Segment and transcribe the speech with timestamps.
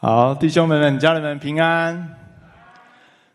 [0.00, 2.08] 好，弟兄们们、家人们平安。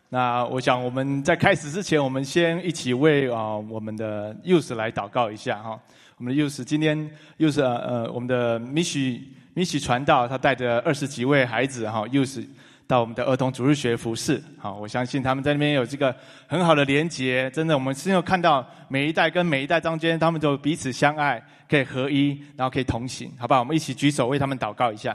[0.08, 5.78] 那我想我们在开始之前，我们先一起为啊我们的幼师来祷告一下哈。
[6.15, 12.42] 我们的幼师今天又是呃我们的米许米许传道，他带着二十几位孩子哈幼师
[12.88, 14.42] 到我们的儿童主日学服侍。
[14.58, 16.16] 好，我相信他们在那边有这个
[16.48, 17.52] 很好的连结。
[17.52, 23.59] 真的，我们现在看到每一代跟每一代中间，他们都彼此相爱，可以合一，然后可以同行，好不好？
[23.59, 25.14] 我们一起举手为他们祷告一下。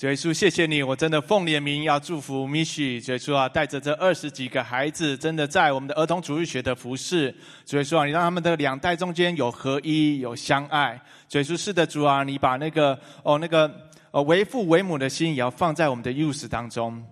[0.00, 0.82] 主耶稣，谢谢你！
[0.82, 2.98] 我真的奉你的名要祝福米许。
[2.98, 7.30] 主耶稣啊，带着这二十几个孩子，真的在我们的儿童主日学的服饰。
[7.66, 10.98] 主耶稣啊，你让他们的两代中间有合一，有相爱。
[11.28, 13.70] 主耶稣是的，主啊，你把那个哦那个
[14.10, 17.04] 呃为父为母的心，也要放在我们的 use 当中。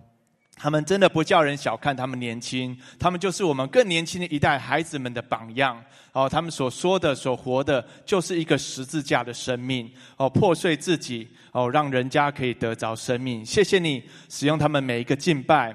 [0.58, 5.82] 他们真的不叫人小看他们年轻，他们就是我们更年轻的一代孩子们的榜样。
[6.12, 9.88] 哦，他们所说的、所活的，就是一个十字架的生命。
[10.16, 13.44] 哦，破碎自己，哦，让人家可以得着生命。
[13.44, 15.72] 谢谢你使用他们每一个敬拜，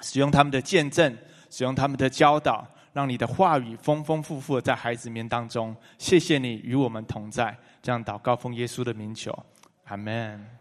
[0.00, 1.14] 使用他们的见证，
[1.50, 5.76] 使用他们的教导，让你的话语丰丰富富在孩子面当中。
[5.98, 9.36] 谢谢你与我们同在，这样祷告奉耶稣的名求，
[9.84, 10.57] 阿门。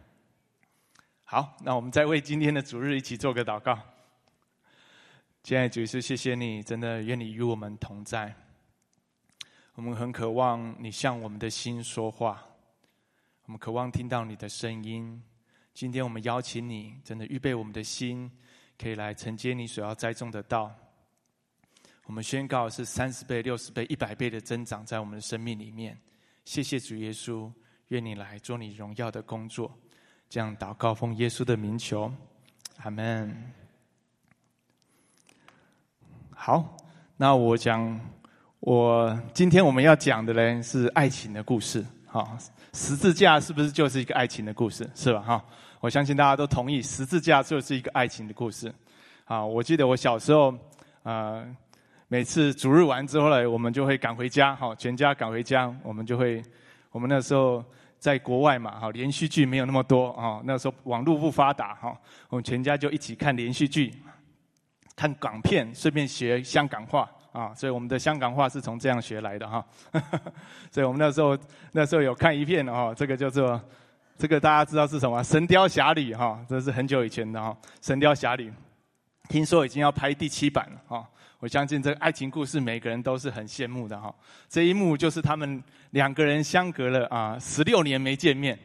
[1.30, 3.78] 好，那我们再为今天的主日一起做个祷告。
[5.44, 8.34] 亲爱的主耶稣，谢谢你，真的愿你与我们同在。
[9.76, 12.42] 我们很渴望你向我们的心说话，
[13.44, 15.22] 我们渴望听到你的声音。
[15.74, 18.32] 今天我们邀请你，真的预备我们的心，
[18.82, 20.74] 可以来承接你所要栽种的道。
[22.06, 26.00] 我们宣告是三十倍、六十倍、一百倍的增长在我们的生命里面。
[26.46, 27.52] 谢谢主耶稣，
[27.90, 29.78] 愿你来做你荣耀的工作。
[30.30, 32.12] 这样祷告，奉耶稣的名求，
[32.84, 33.34] 阿门。
[36.36, 36.76] 好，
[37.16, 37.98] 那我讲，
[38.60, 41.86] 我今天我们要讲的呢是爱情的故事。
[42.06, 42.38] 哈，
[42.74, 44.90] 十字架是不是就是一个爱情的故事？
[44.96, 45.22] 是吧？
[45.22, 45.46] 哈，
[45.80, 48.70] 我相信大家都同意，十字架就是一个爱情的故事。
[49.24, 50.54] 啊，我记得我小时候，
[51.04, 51.42] 啊，
[52.10, 56.44] 每次主日完之后呢，我们就会赶回家，哈，全家赶回家，我们就会，
[56.92, 57.64] 我们那时候。
[58.00, 60.42] 在国外嘛，哈，连续剧没有那么多啊。
[60.46, 61.98] 那时候网络不发达，哈，
[62.30, 63.94] 我们全家就一起看连续剧，
[64.96, 67.54] 看港片，顺便学香港话啊。
[67.54, 69.66] 所以我们的香港话是从这样学来的哈。
[70.72, 71.38] 所以我们那时候
[71.72, 73.60] 那时候有看一片哦，这个叫做
[74.18, 78.50] 这个大家知道是什么《神雕侠侣》哈，这是很久以前的哈，《神雕侠侣》
[79.28, 81.10] 听说已经要拍第七版了哈。
[81.40, 84.14] 我相信这个爱情故事，每个人都是很羡慕的哈。
[84.50, 88.58] 这一幕就是他们两个人相隔了啊十六年没见面，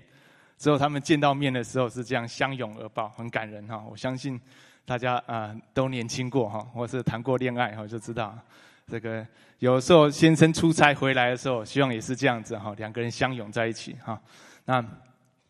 [0.57, 3.85] 之后他们见到面的时候是这样相拥而抱，很感人哈。
[3.91, 4.41] 我相信
[4.87, 8.35] 大家啊都年轻过哈，或是谈过恋爱哈，就知道
[8.87, 9.27] 这个
[9.59, 14.19] 有时候先生出差回来的时候，希望也是这样子哈，两个人相拥在一起哈。
[14.65, 14.83] 那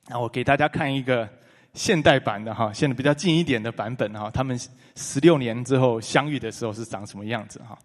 [0.09, 1.29] 那我给大家看一个。
[1.75, 4.59] 现代版的哈，现在比较近一点的版本哈，他们
[4.95, 7.79] 十六年之后相遇的时候是长什么样子哈？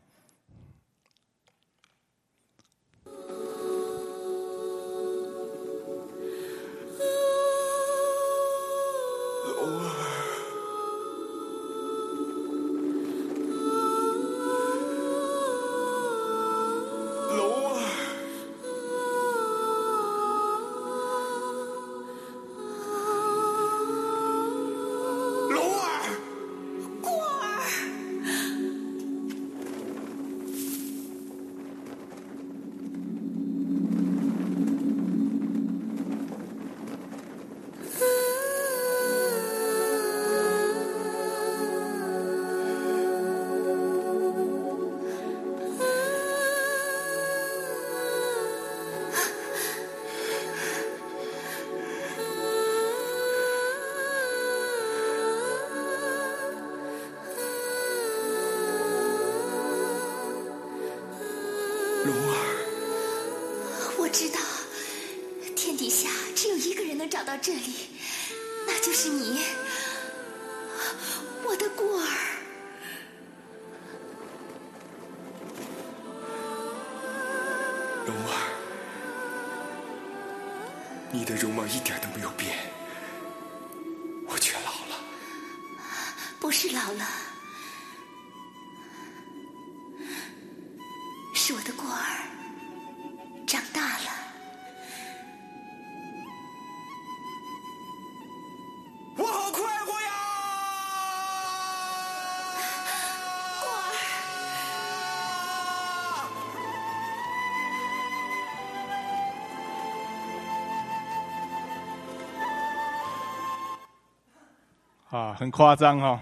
[115.38, 116.20] 很夸张哈。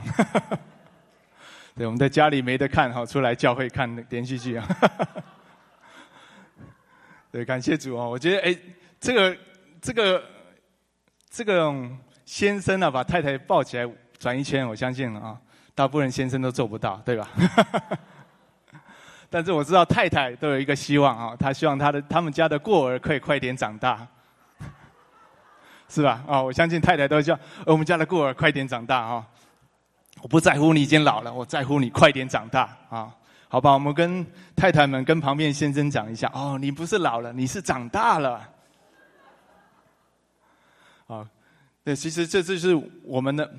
[1.73, 4.67] 对，我们在家里没得看哈，出来教会看连续剧啊。
[7.31, 8.05] 对，感谢主啊！
[8.05, 8.57] 我觉得哎，
[8.99, 9.37] 这个
[9.81, 10.23] 这个
[11.29, 11.73] 这个
[12.25, 15.37] 先生啊，把太太抱起来转一圈，我相信啊，
[15.73, 17.27] 大部分先生都做不到，对吧？
[19.29, 24.07] 但是我知道太太都有一个希望啊，她希望她的他们家的过儿可以快点长大，
[25.89, 26.23] 是吧？
[26.27, 29.25] 啊，我相信太太都叫我们家的过儿快点长大啊。
[30.21, 33.13] 我不在乎你已经老了，我在乎你快点长大啊。
[33.47, 38.49] 好吧，我们跟太太们跟旁边先生讲一下哦，你不是老了，你是长大了。
[41.07, 41.29] 啊，
[41.83, 43.49] 对，其实这就是我们的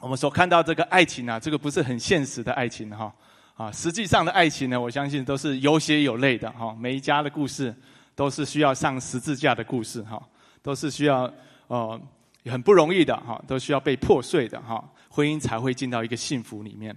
[0.00, 3.14] 我们所看到这个爱情啊，这个不是很现实的爱情哈。
[3.56, 6.76] 啊，实际上的爱情呢，我相信都是有血有泪的哈。
[6.78, 7.72] 每一家的故事
[8.16, 10.20] 都是需要上十字架的故事哈，
[10.64, 11.30] 都是需要
[11.66, 12.00] 呃
[12.46, 16.96] 很不容易的哈，都需要被破碎的哈，婚姻才会进到一个幸福里面。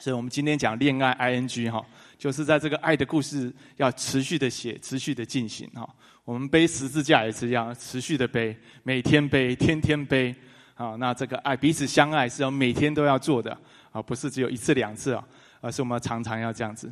[0.00, 1.84] 所以我们今天讲恋爱 I N G 哈，
[2.16, 5.86] 就是在这个爱的故事要持续的写，持续的进行哈。
[6.24, 10.34] 我们背十字架也是一样，持续的背，每天背，天天背
[10.74, 10.96] 啊。
[10.96, 13.54] 那这个爱彼此相爱是要每天都要做的
[13.92, 15.22] 啊，不是只有一次两次啊。
[15.60, 16.88] 而是我们常常要这样子，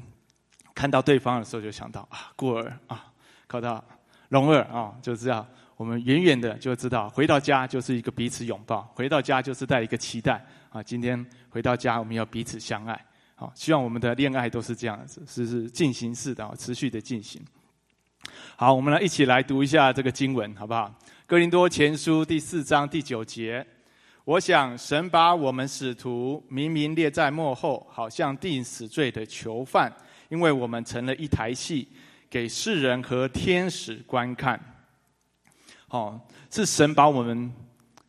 [0.74, 3.06] 看到对方的时候就想到啊，孤儿啊，
[3.46, 3.82] 看到
[4.30, 5.46] 龙儿啊，就这样
[5.76, 10.82] 我们远远的就知道，回到家就是一个彼此拥抱，回到家就是带一个期待啊。
[10.82, 12.98] 今天回到家，我们要彼此相爱，
[13.34, 17.42] 好，希望我们的恋爱都是这样子，是是进行式的，持续的进行。
[18.56, 20.92] 好，我们来一起来读一下这个经文，好不好？
[21.26, 23.64] 哥林多前书第四章第九节。
[24.24, 29.92] 我想，神把我们使徒明明列在幕后，好像定死罪的囚犯，
[30.30, 31.86] 因为我们成了一台戏，
[32.30, 34.58] 给世人和天使观看。
[35.90, 37.52] 哦，是神把我们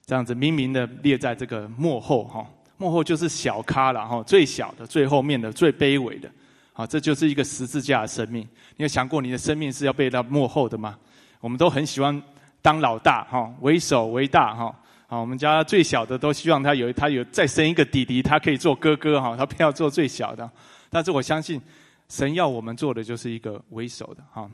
[0.05, 2.45] 这样子明明的列在这个幕后，哈，
[2.77, 6.29] 幕后就是小咖了，哈，最小的、最后面的、最卑微的，
[6.73, 8.41] 好，这就是一个十字架的生命。
[8.75, 10.97] 你有想过，你的生命是要被到幕后的吗？
[11.39, 12.21] 我们都很喜欢
[12.61, 14.75] 当老大，哈，为首为大，哈。
[15.09, 20.49] 好，我们家最小的都希望他有他有再生一个弟弟，他可以做哥哥哈，他不要做最小的。
[20.89, 21.61] 但是我相信，
[22.09, 24.49] 神要我们做的就是一个为首的哈。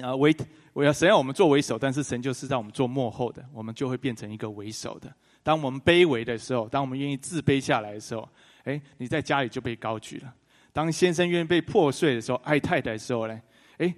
[0.00, 0.34] 啊，为
[0.72, 5.12] 我要神要我们做为首，但是神就是让我们做幕后的，我们就会变成一个为首的。
[5.42, 8.28] 当我们卑微的时候，当我们愿意自卑下来的时候，
[8.64, 10.32] 哎，你在家里就被高举了。
[10.72, 13.40] 当先生愿意被破碎的时候，爱太太的时候呢，
[13.78, 13.92] 哎，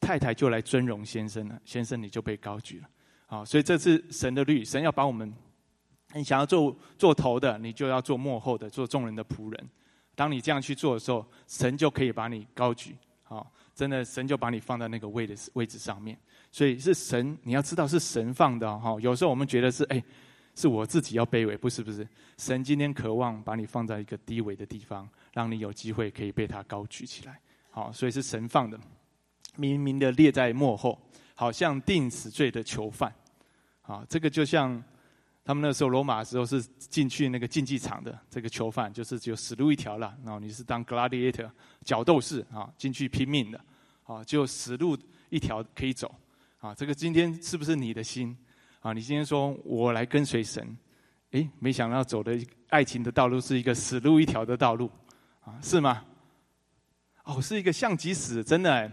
[0.00, 2.88] 太太就来尊荣先生了，先生你就被高举了。
[3.26, 5.32] 啊，所以这是神的律，神要把我们，
[6.12, 9.70] 你想要做做头的，你就要做幕后的，做众人的仆人。
[10.16, 12.96] 当你这样去做的时候，神就可以把你高举。
[13.22, 16.16] 好，真的，神就把你放在那个位的位置上面。
[16.52, 18.96] 所以是神，你要知道是神放的哈。
[19.00, 20.02] 有时候我们觉得是哎，
[20.54, 22.06] 是我自己要卑微，不是不是。
[22.38, 27.40] 神今天渴望把你放在一个低微的地方，让你有机会可以被他高举起来。
[27.70, 28.78] 好，所以是神放的，
[29.56, 30.96] 明明的列在幕后，
[31.34, 33.12] 好像定死罪的囚犯。
[33.82, 34.80] 好，这个就像
[35.44, 40.16] 他们那时候罗马的时候是进去那个竞技场的这个囚犯，就是只有死路一条了。
[40.24, 41.50] 然后你是当 gladiator
[41.82, 43.60] 角斗士啊，进去拼命的，
[44.04, 44.96] 啊，就死路
[45.28, 46.12] 一条可以走。
[46.60, 48.34] 啊，这个今天是不是你的心？
[48.80, 50.74] 啊，你今天说我来跟随神，
[51.32, 52.38] 诶，没想到走的
[52.70, 54.90] 爱情的道路是一个死路一条的道路，
[55.42, 56.02] 啊，是吗？
[57.24, 58.90] 哦，是一个像极死，真的，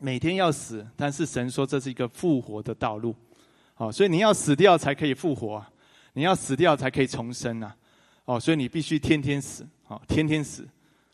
[0.00, 3.14] 每天要死，但是神说这是一个复活的道路。
[3.76, 5.64] 哦，所以你要死掉才可以复活，
[6.14, 7.76] 你要死掉才可以重生啊！
[8.24, 10.66] 哦，所以你必须天天死，哦，天天死，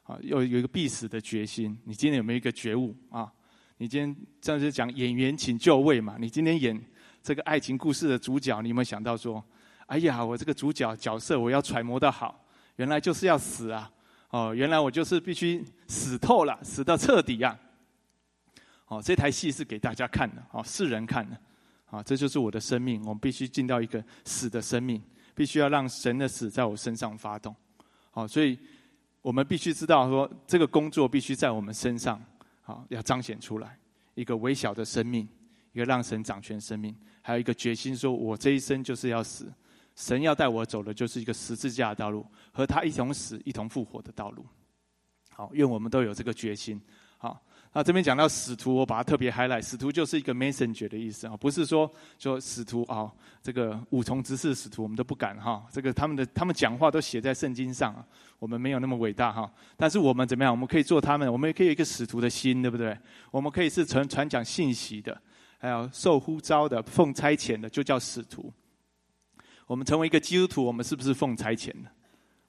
[0.05, 1.77] 啊，有有一个必死的决心。
[1.85, 3.31] 你今天有没有一个觉悟啊？
[3.79, 6.17] 你今天这样子讲演员请就位嘛？
[6.21, 6.81] 你今天演
[7.21, 9.45] 这个爱情故事的主角，你有没有想到说，
[9.87, 12.45] 哎呀，我这个主角角色我要揣摩的好，
[12.77, 13.91] 原来就是要死啊！
[14.31, 17.59] 哦，原来我就是必须死透了，死到彻底呀！
[18.87, 21.37] 哦，这台戏是给大家看的，哦，世人看的。
[21.93, 24.99] 啊，这就是我的生命，我们必须进到一个死的生命，
[25.35, 27.55] 必须要让神的死在我身上发动。
[28.11, 28.59] 好，所以
[29.21, 32.19] 我们必须知道说，这个工作必须在我们身上，
[32.63, 33.79] 好，要彰显出来
[34.15, 35.29] 一个微小的生命，
[35.75, 39.53] 一个让神掌权生命，还有一个决心，说我这一生就是要死，
[39.95, 44.47] 神要带我走的就是一个十字架的道路，和他一同死、一同复活的道路。
[45.31, 46.81] 好，愿我们都有这个决心。
[47.73, 49.63] 啊，这边讲到使徒，我把它特别 highlight。
[49.63, 53.11] 使徒就是一个 messenger 的意思啊，不是说说使徒啊，
[53.43, 55.67] 这个五重执事使徒我们都不敢哈。
[55.73, 58.05] 这个他们的他们讲话都写在圣经上，
[58.39, 59.51] 我们没有那么伟大哈。
[59.75, 60.53] 但是我们怎么样？
[60.53, 62.95] 我们可以做他们，我们也可以有一个使徒的心，对不对？
[63.31, 65.19] 我们可以是传传讲信息的，
[65.57, 68.53] 还有受呼召的、奉差遣的，就叫使徒。
[69.67, 71.91] 我们成为一个基督徒，我们是不是奉差遣的？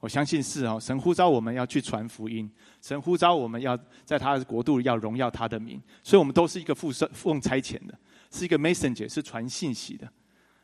[0.04, 0.78] 我相信是哦。
[0.78, 7.98] 神呼召我们要去传福音，神呼召我们要在他的国度要荣耀他的名，所以我们都是一个附身奉差遣的，
[8.30, 10.12] 是一个 messenger，是传信息的。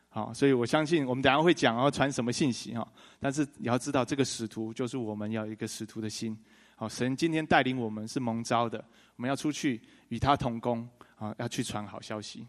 [0.10, 2.86] 好，所以我相信我们等下会讲要传什么信息哈。
[3.18, 6.38] 但是你要知道，这个使徒就是我们要一个使徒的心。
[6.76, 8.84] 好，神今天带领我们是蒙召的，
[9.16, 12.46] 我们要出去与他同工啊，要去传好消息。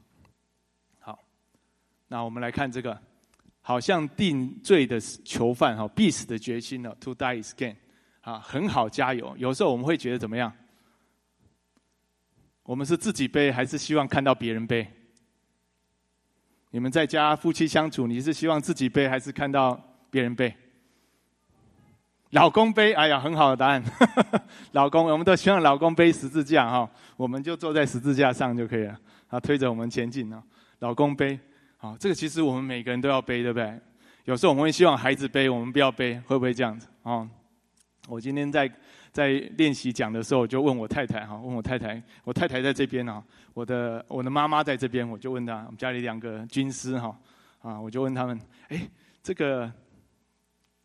[0.99, 1.17] 好，
[2.09, 3.01] 那我们来看这个，
[3.71, 7.77] 好像定罪的囚犯哈，必死的决心了，to die is gain。
[8.21, 9.33] 啊，很好，加油。
[9.39, 10.53] 有时候我们会觉得怎么样？
[12.65, 14.85] 我们是自己背，还是希望看到别人背？
[16.73, 20.53] 你们在家夫妻相处，你是希望自己背还是看到别人背？
[22.31, 23.81] 老公背，哎呀，很好的答案。
[24.73, 28.99] 老公，我们都希望老公背十字架哈，我们就坐在十字架上就可以了，
[29.29, 30.43] 他推着我们前进呢。
[30.81, 31.39] 老公背，
[31.81, 33.81] 好，这个其实我们每个人都要背，对不对？
[34.27, 36.87] 有时候我们会希望孩子背，我们不要背，会不会这样子？
[37.03, 37.29] 哦，
[38.07, 38.71] 我今天在。
[39.13, 43.21] 在练习讲的时候，我就问我太太哈，问我太太，我太太在这边啊，
[43.55, 47.19] 我的我的妈妈在这边，我就问她，我们家里两个军师哈，
[47.61, 48.89] 啊，我就问他们，哎，
[49.21, 49.69] 这个，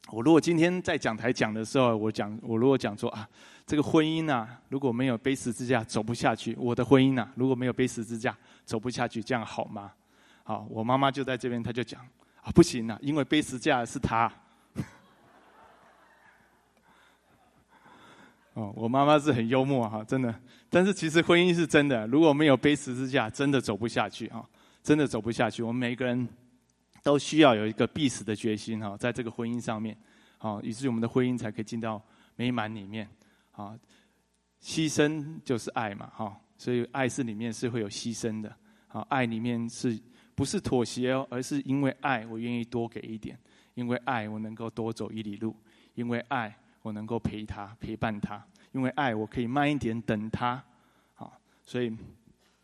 [0.10, 3.30] 我如果今天在讲台讲的时候，我讲，我如果讲说啊，
[3.68, 9.92] 这个婚姻啊，如果没有背十字架走不下去，我的婚姻啊，如果没有背十字架走不下去，这样好吗？
[10.48, 12.00] 好，我妈妈就在这边，她就讲
[12.44, 14.32] 啊，不行啊，因为背十字架是她。
[18.54, 20.40] 哦，我妈妈是很幽默哈，真的。
[20.70, 24.48] 但是其实婚姻是真的，如果没有背十字架，真的走不下去哈，
[24.84, 25.64] 真的走不下去。
[25.64, 26.30] 我们每个人
[27.02, 29.98] 都需要有一个必死的决心哈，在这个婚姻上面，
[30.38, 32.00] 好，以至于我们的婚姻才可以进到
[32.36, 33.10] 美满里面。
[33.52, 33.76] 啊，
[34.62, 38.56] 牺牲就是爱嘛哈，所以爱是里面是会有牺牲的。
[38.88, 40.00] 好，爱里面是
[40.36, 43.36] 不是妥协哦，而是因为爱，我愿意多给一点；
[43.74, 45.52] 因为爱，我能够多走一里路；
[45.96, 46.56] 因为爱。
[46.86, 50.64] 我能够陪他陪伴他，因为爱我可以慢一点等他，
[51.16, 51.92] 好，所以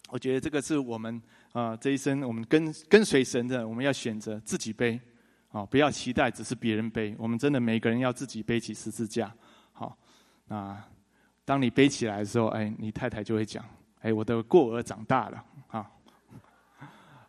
[0.10, 1.20] 我觉得这个是我们
[1.54, 5.02] 啊这一生我们跟跟随神的，我们要选择自己背，
[5.50, 9.34] 啊，不要期待只是别人背，我们真的每个人要自己背起十字架，
[9.72, 9.98] 好，
[10.46, 10.80] 那
[11.44, 13.66] 当你背起来的时候，哎，你太太就会讲，
[14.02, 15.44] 哎，我的过儿长大了，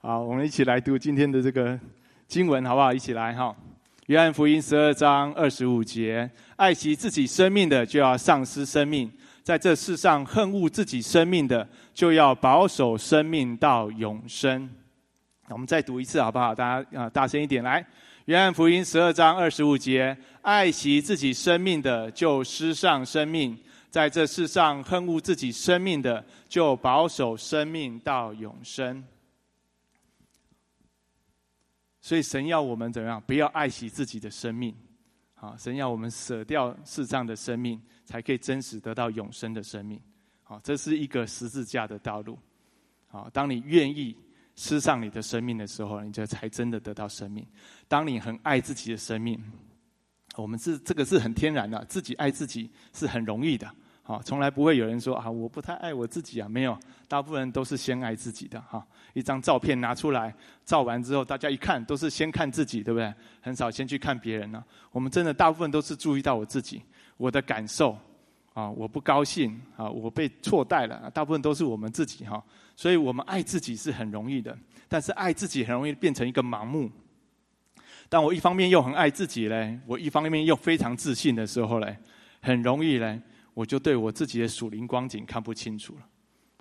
[0.05, 1.79] 好，我们一起来读今天的这个
[2.27, 2.93] 经文，好不好？
[2.93, 3.55] 一起来哈。
[4.07, 9.09] 约翰福音十二章二十五节：爱惜自己生命的，就要丧失生命；
[9.45, 14.69] 在这世上恨恶自己生命的，就要保守生命到永生。
[15.51, 16.53] 我们再读一次好不好？
[16.53, 17.87] 大家啊，大声一点来！
[18.25, 23.55] 约翰福音十二章二十五节：爱惜自己生命的，就失上生命；
[23.89, 29.05] 在这世上恨恶自己生命的，就保守生命到永生。
[32.03, 33.23] 所以神要我们怎样？
[33.27, 34.75] 不要爱惜自己的生命，
[35.37, 40.01] 啊，神要我们舍掉世上的生命，才可以真实得到永生的生命。
[40.43, 42.37] 啊，这是一个十字架的道路。
[43.09, 44.17] 啊，当你愿意
[44.57, 47.47] 吃上你的生命的时候，你就才真的得到生命。
[47.87, 49.41] 当你很爱自己的生命，
[50.35, 53.73] 我们是这个是很天然的，自己爱自己是很容易的。
[54.05, 58.85] 好，从来不会有人说啊，我不太爱我自己啊，没有，大部分人都是先爱自己的哈。
[59.15, 63.15] 一张照片拿出来，照完之后，大家一看都是先看自己，对不对？
[63.41, 64.63] 很少先去看别人呢。
[64.91, 66.83] 我们真的大部分都是注意到我自己，
[67.17, 67.97] 我的感受
[68.55, 72.43] 啊，我不高兴啊，我被错待了，大部分都是我们自己哈。
[72.75, 76.91] 所以我们爱自己是很容易的，但是爱自己很容易变成一个盲目。
[78.09, 81.97] 当我一方面又很爱自己嘞，我一方面又非常自信的时候嘞，
[82.41, 83.21] 很容易嘞。
[83.55, 86.09] 我就对我自己的属灵光景看不清楚了，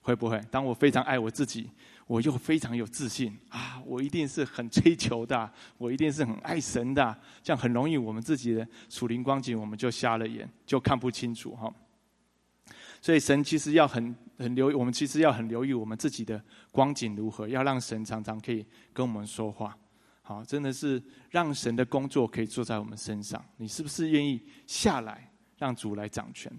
[0.01, 0.39] 会不会？
[0.51, 1.69] 当我非常爱我自己，
[2.07, 3.81] 我又非常有自信啊！
[3.85, 11.73] 我一定是很追求的，我一定是很爱神的，这样很容易我们自己的属灵光景我们就瞎了眼，就看不清楚哈。
[13.01, 19.75] 所以神其实要很很留意，我们其实要很留意我们自己的光景如何，要让神常常可以跟我们说话。
[20.21, 23.43] 好，真的是让神的工作可以做在我们身上。
[23.57, 26.51] 你是不是愿意下来，让主来掌权？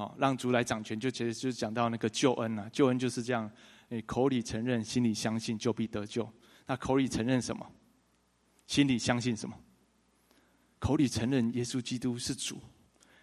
[0.00, 2.66] 好，让主来掌权，就其实就是讲到那个救恩呐。
[2.72, 3.50] 救恩就是这样，
[3.90, 6.26] 你口里承认，心里相信，就必得救。
[6.66, 7.70] 那口里承认什么？
[8.66, 9.54] 心里相信什么？
[10.78, 12.58] 口里承认耶稣基督是主，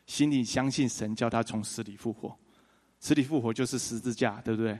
[0.05, 2.37] 心里相信神叫他从死里复活。
[2.99, 4.79] 死里复活就是十字架，对不对？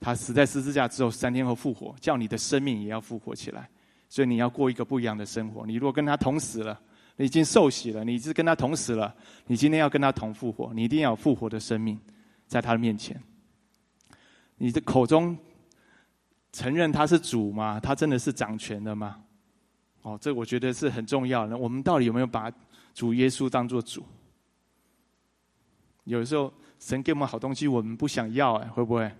[0.00, 3.70] 他死在十字架之后，三天后复活，叫你的生命也要复活起来。
[4.08, 5.64] 所以你要过一个不一样的生活。
[5.64, 6.82] 你如果跟他同死了。
[7.16, 9.14] 你已经受洗了，你是跟他同死了。
[9.46, 11.98] 你今天要跟他同复活，你一定要有复活的生命，
[12.46, 13.20] 在他的面前。
[14.56, 15.36] 你的口中
[16.52, 17.80] 承认他是主吗？
[17.80, 19.22] 他真的是掌权的吗？
[20.02, 21.56] 哦，这我觉得是很重要的。
[21.56, 22.52] 我们到底有没有把
[22.94, 24.04] 主耶稣当做主？
[26.04, 29.10] 有时候神给我们好东西，我们不想要，哎，会不会？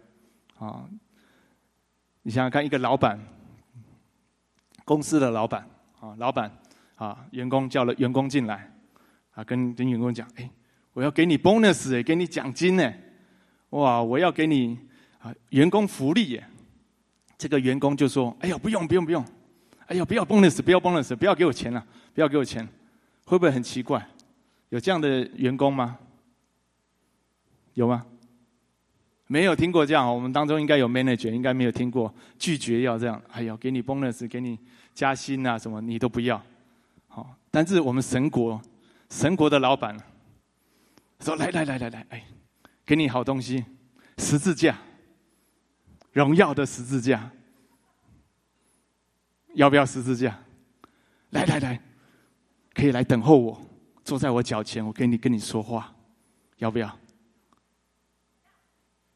[0.59, 0.89] 啊，
[2.23, 3.19] 你想想看，一个老板，
[4.85, 5.69] 公司的老板，
[6.01, 6.51] 啊，老板，
[6.97, 8.71] 啊，员工叫了员工进来，
[9.33, 10.51] 啊，跟跟员工讲，哎，
[10.93, 13.01] 我要给你 bonus，哎，给你奖金，哎，
[13.71, 14.79] 哇，我要给你
[15.21, 16.45] 啊，员工福利，耶。
[17.39, 19.23] 这个员工就说，哎呀，不用，不用，不用。
[19.89, 22.67] 哎呀，不要 bonus，不要 bonus，不要给我钱了，不要给我钱，
[23.27, 24.05] 会不会很奇怪？
[24.71, 25.99] 有这样的员工吗？
[27.75, 28.07] 有吗？
[29.27, 33.21] 没有听过这样，我们当中应该有 manager，应该没有听过拒绝要这样。
[33.31, 34.59] 哎呦，给你 bonus，给你
[34.95, 36.43] 加薪啊，什么你都不要。
[37.57, 38.61] 好，但是我们神国，
[39.09, 39.97] 神国的老板
[41.21, 42.23] 说：来来来来来，哎，
[42.85, 43.65] 给你好东西，
[44.19, 44.77] 十字架，
[46.13, 47.31] 荣耀的十字架。
[49.55, 50.39] 要不要十字架？
[51.31, 51.81] 来来来，
[52.75, 53.59] 可以来等候我，
[54.05, 55.97] 坐在我脚前，我跟你跟你说话，
[56.59, 56.95] 要不要？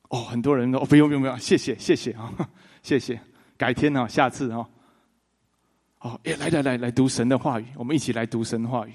[0.08, 2.32] 哦，很多人哦，不用不用不用，谢谢谢谢啊，
[2.82, 3.20] 谢谢，
[3.58, 4.70] 改天啊，下次啊，哦，
[6.00, 8.92] 哦哎，来来来来读神的话语，我们一起来读神的话语。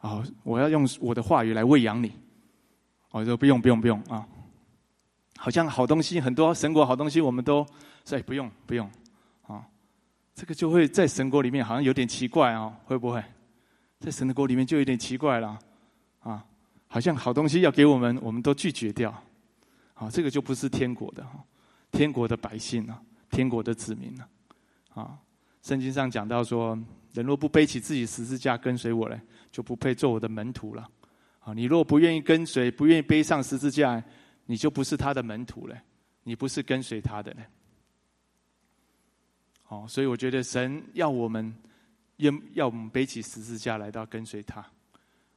[0.00, 2.12] 哦，我要用我的话语来喂养你。
[3.10, 4.26] 我说不用不用不用啊，
[5.36, 7.64] 好像好东西很多，神国好东西我们都
[8.10, 8.90] 以不用不用
[9.46, 9.64] 啊。
[10.34, 13.22] 这个就会在神国里面好像有点奇怪哦，会不会？
[14.00, 15.56] 在神的国里面就有点奇怪了，
[16.20, 16.44] 啊，
[16.88, 19.10] 好像好东西要给我们，我们都拒绝掉，
[19.94, 21.42] 啊，这个就不是天国的哈，
[21.92, 24.28] 天国的百姓啊，天国的子民啊，
[25.02, 25.18] 啊，
[25.64, 26.78] 圣经上讲到说，
[27.14, 29.18] 人若不背起自己十字架跟随我嘞，
[29.50, 30.86] 就不配做我的门徒了，
[31.40, 34.04] 啊，你若不愿意跟随，不愿意背上十字架，
[34.44, 35.74] 你就不是他的门徒了，
[36.22, 37.46] 你不是跟随他的嘞。
[39.68, 41.54] 哦，所以我觉得神要我们，
[42.18, 44.62] 要要我们背起十字架来到跟随他。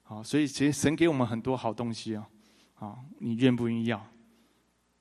[0.04, 2.26] 好，所以其实神给我们很多好东西哦。
[2.76, 3.98] 啊，你愿不愿意要？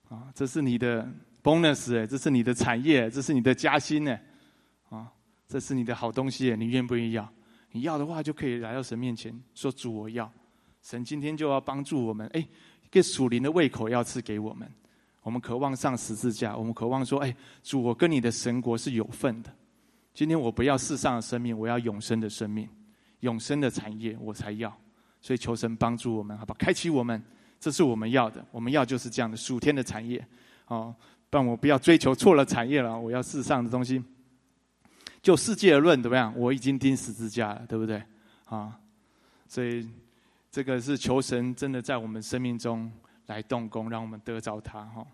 [0.09, 1.05] 啊，这是你的
[1.43, 4.17] bonus 哎，这是你的产业，这是你的加薪呢。
[5.49, 7.29] 这是你的好东西，你愿不愿意要？
[7.73, 10.31] 你要的话，就可以来到神面前说：“主，我要。”
[10.83, 14.69] 神今天就要帮助我们，哎，一个属灵的胃口要赐给我们。
[15.23, 19.53] 我们渴望上十字架，我们渴望说：“哎，主，我跟你的神国是有份的。
[20.15, 22.69] 今天我不要世上的生命，我要永生的生命，
[23.21, 24.73] 永生的产业我才要。
[25.21, 26.55] 所以求神帮助我们，好吧？
[26.59, 27.21] 开启我们，
[27.59, 28.45] 这是我们要的。
[28.53, 30.25] 我们要就是这样的属天的产业。
[30.69, 30.95] 哦，
[31.29, 32.99] 但我不要追求错了产业了。
[32.99, 34.03] 我要世上的东西。
[35.27, 36.33] 就世界而论，怎么样？
[36.37, 38.01] 我已经钉十字架了，对不对？
[38.45, 38.79] 啊，
[39.49, 39.91] 所以
[40.53, 42.89] 这个是求神真的在我们生命中。”
[43.27, 45.05] 来动工，让我们得着他哈。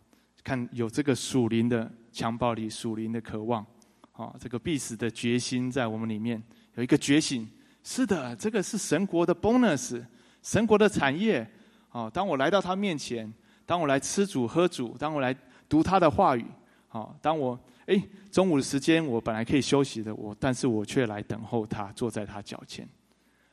[0.44, 3.64] 看有这个属灵的强暴力、属灵的渴望，
[4.12, 6.42] 啊，这个必死的决心在我们里面
[6.74, 7.48] 有一个觉醒。
[7.82, 10.04] 是的，这个是神国的 bonus，
[10.42, 11.50] 神国的产业。
[11.92, 13.32] 哦，当我来到他面前，
[13.64, 15.34] 当我来吃主喝主，当我来
[15.66, 16.44] 读他的话语，
[16.90, 22.88] 啊，当我哎中午的时间我本来可以休息的，我但是我却来等候他，坐在他脚前。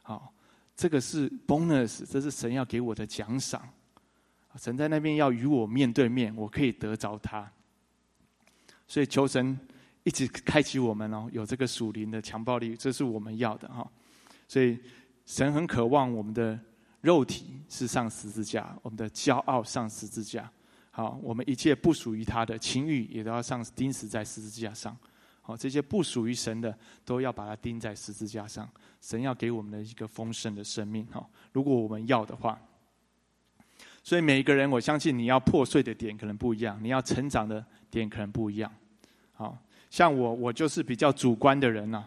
[0.02, 0.34] 好，
[0.76, 3.68] 这个是 bonus，这是神要给我的奖赏。
[4.56, 7.52] 神在那边要与我面对面，我可以得着他。
[8.88, 9.58] 所以求神
[10.04, 13.90] 一直开启我们哦，有这个属灵的强暴力，这是我们要的哈。
[14.48, 14.80] 所以
[15.26, 16.60] 神很渴望我们的
[17.02, 20.52] 肉体是上十字架，我们的骄傲上十字架。
[21.00, 24.98] 好，我们一切不属于他的情欲也都要上钉死在十字架上。
[25.42, 28.70] 好，这些不属于神的都要把它钉在十字架上。
[29.00, 31.26] 神要给我们的一个丰盛的生命哈。
[31.54, 32.60] 如果我们要的话。
[34.04, 38.70] 所以每一个人，我相信你要破碎的点可能不一样，你要成长的点可能不一样。
[39.32, 39.58] 好
[39.90, 42.04] 像我，我就是比较主观的人呐，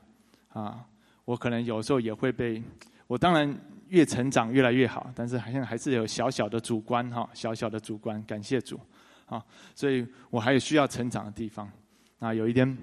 [0.51, 0.85] 啊，
[1.25, 2.63] 我可能有时候也会被，
[3.07, 3.59] 我当然
[3.93, 8.81] 越成长越来越好，但是好像还是有小小的主观哈，小小的主观，感谢主，
[9.27, 11.71] 啊，所以我还有需要成长的地方。
[12.19, 12.77] 啊，有一天，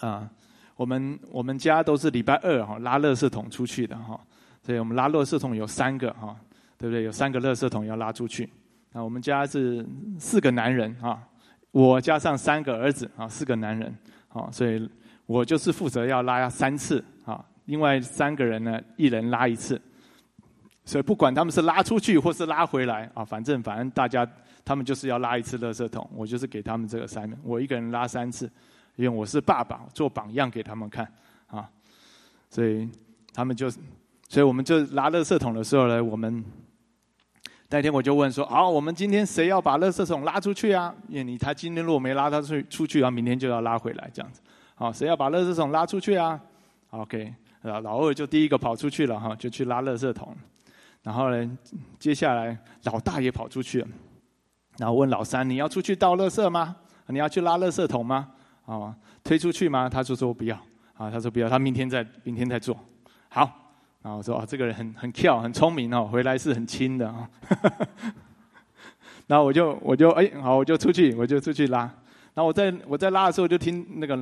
[0.00, 0.28] 啊，
[0.74, 4.18] 我们我们家都是礼拜二哈拉乐色桶出去的哈，
[4.62, 6.36] 所以我们拉乐色桶有三个哈。
[6.78, 7.04] 对不对？
[7.04, 8.44] 有三个垃圾桶要拉出去。
[8.92, 9.82] 啊，我们家是
[10.18, 11.26] 四个男人啊，
[11.70, 13.96] 我加上三个儿子啊，四个男人
[14.28, 14.86] 啊，所以
[15.24, 17.42] 我就是负责要拉三次啊。
[17.64, 19.80] 另外三个人呢，一人拉一次。
[20.86, 24.26] 所以不管他们是拉出去或是拉回来啊，反正反正大家
[24.64, 28.50] 他们就是要拉一次垃圾桶，我就是给他们这个三个，我一个人拉三次，
[28.94, 31.06] 因为我是爸爸，做榜样给他们看
[31.48, 31.68] 啊。
[32.48, 32.88] 所以
[33.34, 33.68] 他们就，
[34.28, 36.42] 所以我们就拉垃圾桶的时候呢，我们。
[37.68, 40.94] 那天我就问说：“好，我们今天谁要把垃圾桶拉出去啊？
[41.08, 44.40] 因为你他今天如果没拉他出出去，然后明天就要拉回来这样子。
[44.76, 46.40] 好，谁要把垃圾桶拉出去啊
[46.90, 50.32] ？OK，老老二就第一个跑出去了哈，就去拉垃圾桶。
[51.06, 51.58] 然后呢，
[52.00, 53.86] 接下来老大也跑出去了，
[54.76, 56.74] 然后问老三：“你要出去倒垃圾吗？
[57.06, 58.28] 你要去拉垃圾桶吗？
[58.64, 58.92] 啊，
[59.22, 60.56] 推出去吗？”他就说：“不要。”
[60.98, 62.76] 啊，他说：“不要，他明天再明天再做。”
[63.30, 63.42] 好，
[64.02, 67.30] 然后我说：“啊，这个人很很跳，很聪明哦，回来是很轻的啊。”
[69.28, 71.82] 然后我就我就哎，好，我就出去，我就出去拉。
[72.34, 74.18] 然后我在我在拉的时候，就听那个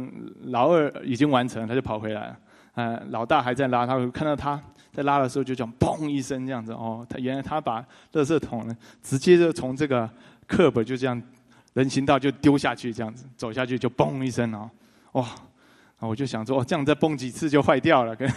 [0.49, 2.39] 老二已经完成，他就跑回来了。
[2.75, 4.63] 呃，老大还在拉，他看到他
[4.95, 7.07] 在拉的时候，就讲嘣一声这样子哦。
[7.11, 10.09] 他原来他把垃圾桶呢，直接就从这个
[10.47, 11.21] 课本就这样
[11.75, 14.71] 人行道就丢下去，这样子走下去就嘣一声哦，
[15.13, 15.29] 哇！
[15.99, 18.31] 我就想说，哦，这样再崩几次就坏掉了，跟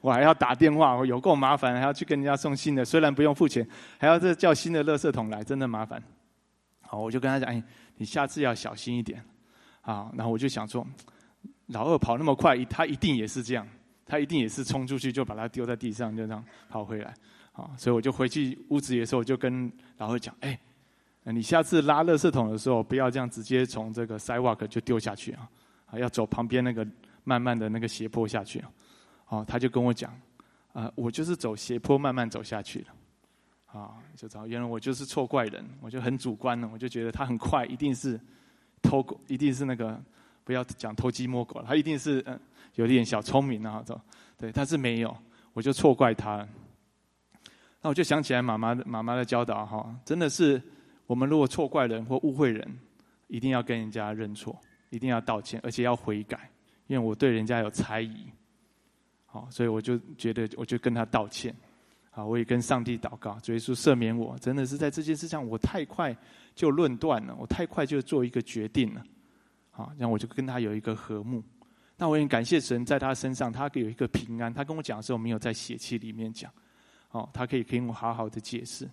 [0.00, 3.66] 我还要打电话，我有够麻烦，还要去跟人家送新的，虽然不用付钱，
[3.98, 6.02] 还要再叫新的垃圾桶来，真的麻烦。
[6.80, 7.62] 好，我就跟他讲，哎。
[8.00, 9.20] 你下次要小心一点，
[9.80, 10.08] 啊！
[10.14, 10.86] 然后我就想说，
[11.66, 13.66] 老二跑那么快，他一定也是这样，
[14.08, 17.14] 他一定也是冲出去就把它丢在地上，就这样跑回来，
[17.52, 17.70] 啊！
[17.76, 20.58] 所以我就回去屋子的时候，我就跟老二讲，哎，
[21.24, 25.48] 你下次拉垃圾桶的时候，不要这样直接从这个 sidewalk 就丢下去啊，
[25.86, 26.84] 啊，要走旁边那个
[27.22, 28.70] 慢慢的那个斜坡下去啊，
[29.28, 30.12] 哦，他就跟我讲，
[30.72, 32.86] 啊，我就是走斜坡慢慢走下去了。
[33.66, 38.18] 啊，就知道原来我就是错怪人，我就很主观了，我就觉得他很快，一定是
[38.80, 40.02] 偷狗，一定是那个
[40.42, 42.40] 不要讲偷鸡摸狗了，他一定是嗯
[42.78, 44.00] 有点小聪明啊，走
[44.36, 45.16] 对，但是没有，
[45.52, 46.46] 我就错怪他。
[47.82, 50.62] 那我就想起来妈妈的妈妈的教导哈，真的是
[51.06, 52.78] 我们如果错怪人或误会人，
[53.26, 54.56] 一定要跟人家认错，
[54.90, 56.48] 一定要道歉，而且要悔改，
[56.86, 58.26] 因为我对人家有猜疑，
[59.26, 61.52] 好，所以我就觉得我就跟他道歉。
[62.10, 66.16] 啊，我也跟上帝祷告，主耶稣赦免我，真的是在这件事上，我太快
[66.54, 69.04] 就论断了，我太快就做一个决定了，
[69.70, 71.42] 好，然后我就跟他有一个和睦。
[72.00, 74.54] 那我也感谢神，在他身上，他有一个平安。
[74.54, 76.50] 他跟我讲的时候，没有在血气里面讲，
[77.10, 78.88] 哦，他可以跟我好好的解释。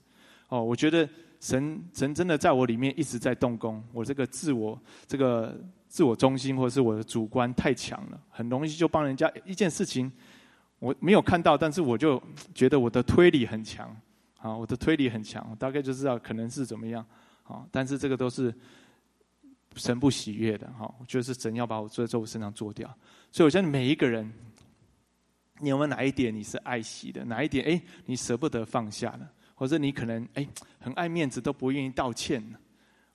[0.49, 1.07] 哦，我觉得
[1.39, 3.83] 神神真的在我里面一直在动工。
[3.93, 5.55] 我这个自我这个
[5.87, 10.11] 自我中心，或者是我的主观太强了，很容易就帮人家一件事情。
[10.79, 12.21] 我没有看到，但是我就
[12.53, 13.95] 觉得我的推理很强，
[14.39, 17.05] 啊，我的推理很强，大概就知道可能是怎么样，
[17.43, 18.53] 啊，但是这个都是
[19.75, 22.87] 神不喜悦的，哈，我觉得是神要把我坐在我身上做掉，
[23.31, 24.31] 所以我相信每一个人，
[25.59, 30.47] 你有没有哪一点你是爱惜的，哪一点哎你舍不得放下的，或者你可能哎
[30.79, 32.57] 很爱面子都不愿意道歉呢，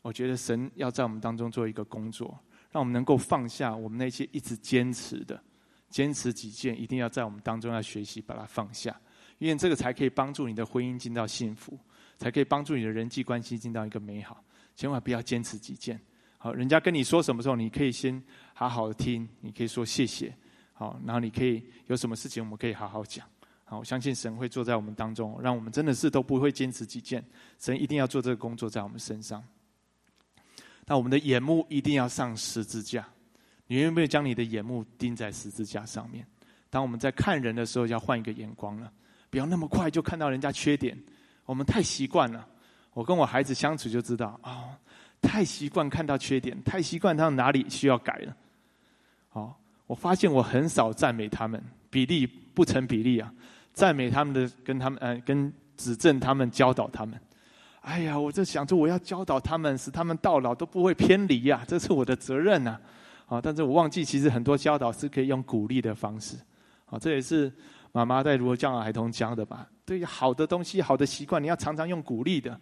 [0.03, 2.39] 我觉得神要在我们当中做一个工作，
[2.71, 5.43] 让我们能够放下我们那些一直坚持的。
[5.91, 8.97] 坚持己见，一定要在我们当中要学习把它放下，
[9.39, 11.77] 因为这个才可以帮助你的婚姻进到幸福，
[12.17, 14.41] 才可以帮助你的人际关系进到一个美好。
[14.77, 16.01] 千万不要坚持己见。
[16.43, 18.21] 好，人家跟你说什么时候，你可以先
[18.55, 20.35] 好好的听，你可以说谢谢。
[20.73, 23.27] 好，然后你可以有什么事情，我们可以好好讲。
[23.67, 27.23] 好，我相信神会坐在我们当中，让我们真的是都不会坚持己见。
[27.59, 29.45] 神一定要做这个工作在我们身上。
[30.87, 33.07] 那我们的眼目一定要上十字架。
[33.67, 36.27] 你愿不愿意将你的眼目钉在十字架上面？
[36.71, 38.91] 当我们在看人的时候，要换一个眼光了，
[39.29, 40.99] 不要那么快就看到人家缺点。
[41.45, 42.49] 我们太习惯了，
[42.95, 44.79] 我跟我孩子相处就知道啊，
[45.21, 48.37] 太习惯看到缺点，太习惯他哪里需要改了。
[49.29, 53.33] 好，我发现我很少赞美他们，比例不成比例啊。
[53.73, 57.19] 赞美他们的，跟他们嗯，跟指正他们，教导他们。
[57.83, 62.79] 哎呀，我就想着我要教导他们，使他们到老都不会偏离呀，这是我的责任呐。
[63.27, 63.41] 啊！
[63.41, 66.37] 但是我忘记，其实很多教导是可以用鼓励的方式。
[66.87, 67.51] 啊，这也是
[67.93, 69.65] 妈妈在如何教导孩童教的吧？
[69.85, 72.59] 对于好的东西、好的习惯，你要常常用鼓励的。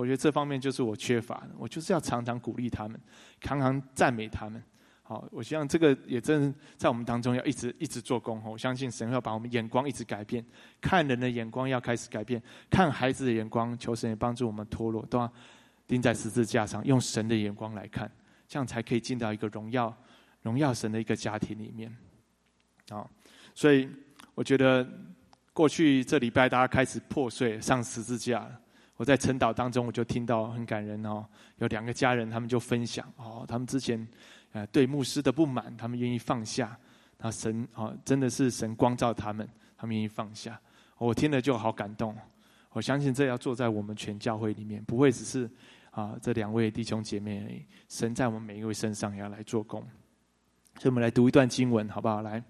[0.00, 1.50] 我觉得这方面就是我缺乏的。
[1.58, 2.98] 我就是要常常鼓励他们，
[3.42, 4.62] 常常赞美他们。
[5.02, 8.42] 好，我希望这个也真在我们当中要一直一直做工。
[8.44, 10.42] 我相信神要把我们眼光一直改变，
[10.80, 15.30] 看人的眼光要开始改变，看孩子的眼光，求神也帮助我们脱落，都要
[15.86, 18.10] 钉在十字架上，用神的眼光来看，
[18.48, 19.94] 这样才可以进到一个荣耀。
[20.42, 21.94] 荣耀神的一个家庭里面，
[22.88, 23.06] 啊，
[23.54, 23.86] 所以
[24.34, 24.88] 我觉得
[25.52, 28.50] 过去这礼拜大家开始破碎上十字架。
[29.00, 31.24] 我在晨祷当中，我就听到很感人哦，
[31.56, 34.06] 有两个家人，他们就分享哦，他们之前
[34.52, 36.76] 呃对牧师的不满，他们愿意放下，
[37.16, 40.60] 那神啊真的是神光照他们，他们愿意放下，
[40.98, 42.14] 我听了就好感动。
[42.72, 45.50] 我相信这要做在我们全教会里面，不会只是
[45.92, 49.80] 啊这两位弟兄姐妹而已，神在我们每一位身上也要来做工。
[50.74, 52.20] 所以我们来读一段经文，好不好？
[52.20, 52.42] 来，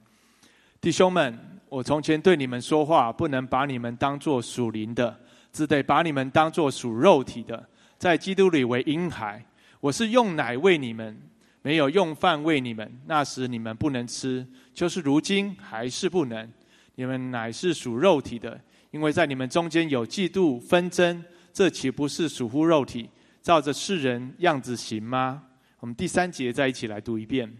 [0.81, 5.17] 弟兄们，我从前对你们说话，不能把你们当作属灵的，
[5.53, 9.45] 只得把你们当作属肉体的，在基督里为婴孩。
[9.81, 11.21] 我是用奶喂你们，
[11.63, 16.51] 没有用饭喂你们，那时你们不能吃；就是如今还是不能。
[16.97, 18.61] 你们乃是属肉体的，
[18.91, 23.09] 因为在你们中间有嫉妒纷争，这岂不是属乎肉体，
[23.41, 25.45] 照着世人样子行吗？
[25.79, 27.51] 我们第三节再一起来读一遍。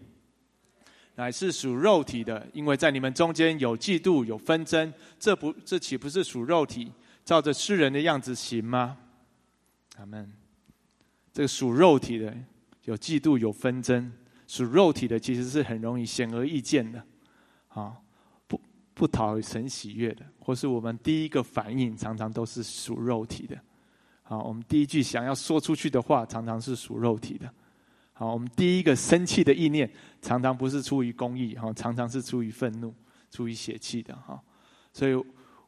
[1.15, 6.91] 乃是属肉体的，因为在你们中间有嫉妒有纷争，这不这岂不是属肉体，
[7.23, 8.97] 照着世人的样子行吗？
[9.97, 10.31] 阿门。
[11.33, 12.35] 这个属肉体的。
[12.85, 14.11] 有嫉妒，有纷争，
[14.47, 17.05] 属肉体的其实是很容易显而易见的，
[17.67, 17.95] 啊，
[18.47, 18.59] 不
[18.95, 23.55] 不讨神喜悦的，或是我们第一个反应常常都是属肉体的，
[24.23, 27.53] 好，我们第一句想要说出去的话常常是属肉体的，
[28.13, 29.87] 好，我们第一个生气的意念
[30.19, 32.91] 常常不是出于公义，哈，常常是出于愤怒、
[33.29, 34.41] 出于血气的，哈，
[34.91, 35.13] 所以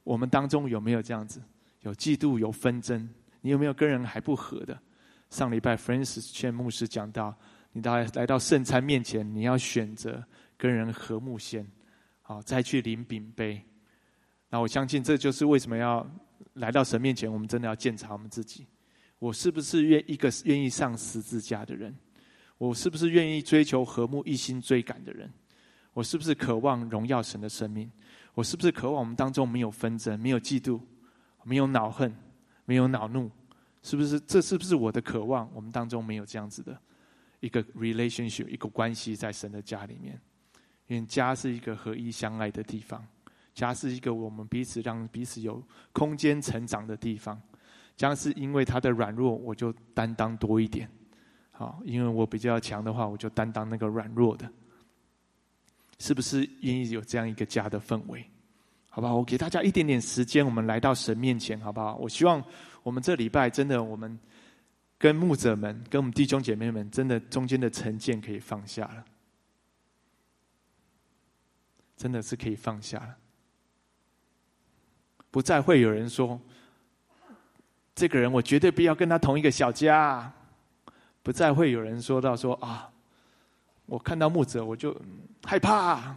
[0.04, 1.42] 我们当中有没有这样子？
[1.82, 3.10] 有嫉妒，有纷争，
[3.42, 4.80] 你有没有跟人还不和的？
[5.30, 7.36] 上礼拜，Francis 劝牧师讲到，
[7.72, 10.24] 你到来到圣餐面前，你要选择
[10.58, 11.68] 跟人和睦先，
[12.22, 13.62] 好再去领饼杯。
[14.50, 16.08] 那我相信这就是为什么要
[16.54, 18.68] 来到神面前，我们真的要检查我们自己：
[19.20, 21.94] 我是不是愿一个愿意上十字架的人？
[22.58, 25.30] 我是不是愿意追求和睦、一心追赶的人？
[25.94, 27.92] 我是不是渴望荣耀神的生命？
[28.34, 30.80] 我是不是渴望我们当中没有纷争、没有嫉妒、
[31.43, 32.13] 没有恼恨、
[32.65, 33.30] 没有恼怒？
[33.82, 35.50] 是不是这是不是我的渴望？
[35.54, 36.80] 我们当中没有这样子的
[37.41, 40.19] 一个 relationship，一个关系在神的家里面。
[40.88, 43.06] 因为家是一个合一相爱的地方，
[43.54, 47.39] 家是一个我们彼此让彼此有空间成长的地方。
[47.96, 50.89] 家是因为他的软弱，我就担当多一点。
[51.52, 54.52] 好，因为我比较强的话，我就担当那个软弱的。
[56.04, 58.22] 是不是愿意有这样一个家的氛围？
[58.89, 59.16] 好不好？
[59.16, 61.96] 我给大家一点点时间，我们来到神面前，好不好？
[61.96, 62.44] 我希望。
[62.84, 64.20] 我们这礼拜真的，我们
[64.98, 69.06] 跟牧者们、跟我们弟兄姐妹们，真的中间的成见可以放下了，
[71.96, 73.16] 真的是可以放下了，
[75.32, 76.38] 不再会有人说
[77.96, 80.30] 这个人我绝对不要跟他同一个小家，
[81.22, 82.92] 不再会有人说到说啊，
[83.86, 84.96] 我看到牧者我就
[85.43, 86.15] 害怕，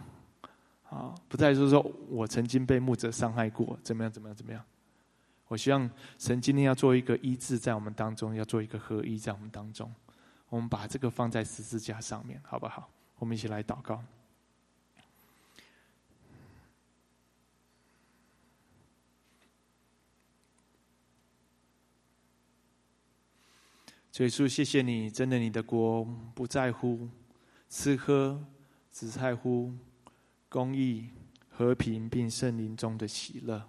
[0.88, 4.64] 啊，不再是说我曾经被牧者伤害过，怎么样，怎么样，怎么样。
[5.48, 9.92] 我希望神今天要做一个医治在我们当中，要做一个合一在我们当中。
[10.48, 12.88] 我们把这个放在十字架上面，好不好？
[13.18, 14.02] 我们一起来祷告。
[24.18, 26.02] 耶稣，谢谢你，真的，你的国
[26.34, 27.06] 不在乎
[27.68, 28.42] 吃喝，
[28.92, 29.72] 只在乎
[30.48, 31.08] 公义、
[31.48, 33.68] 和平，并圣灵中的喜乐。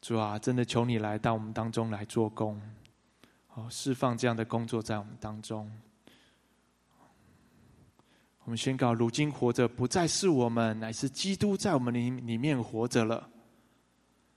[0.00, 2.60] 主啊，真的求你来到我们当中来做工，
[3.46, 5.70] 好释放这样的工作在我们当中。
[8.44, 13.28] 我们宣告：如今活着不再是我们，乃是基督在我们里里面活着了。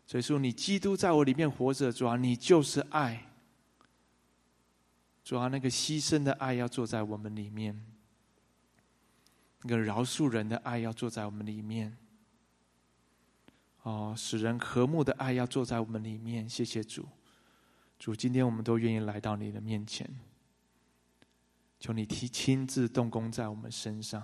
[0.05, 3.25] 所以说，你基督在我里面活着，主啊，你就是爱。
[5.23, 7.79] 主啊，那个牺牲的爱要坐在我们里面，
[9.61, 11.97] 那个饶恕人的爱要坐在我们里面。
[13.83, 16.47] 哦，使人和睦的爱要坐在我们里面。
[16.47, 17.07] 谢谢主，
[17.97, 20.07] 主，今天我们都愿意来到你的面前，
[21.79, 24.23] 求你提亲自动工在我们身上。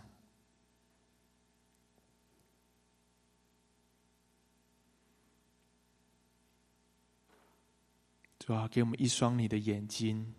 [8.38, 10.36] 主啊，给我们一双你的眼睛，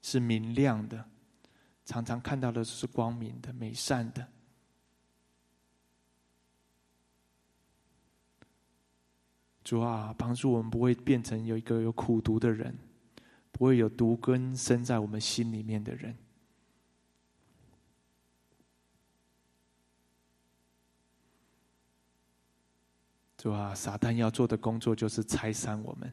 [0.00, 1.08] 是明亮的，
[1.86, 4.28] 常常看到的是光明的、美善的。
[9.62, 12.76] 主啊，帮助我们不会变成有一个有苦毒的人，
[13.50, 16.16] 不会有毒根生在我们心里面的人。
[23.36, 26.12] 主啊，撒旦要做的工作就是拆散我们。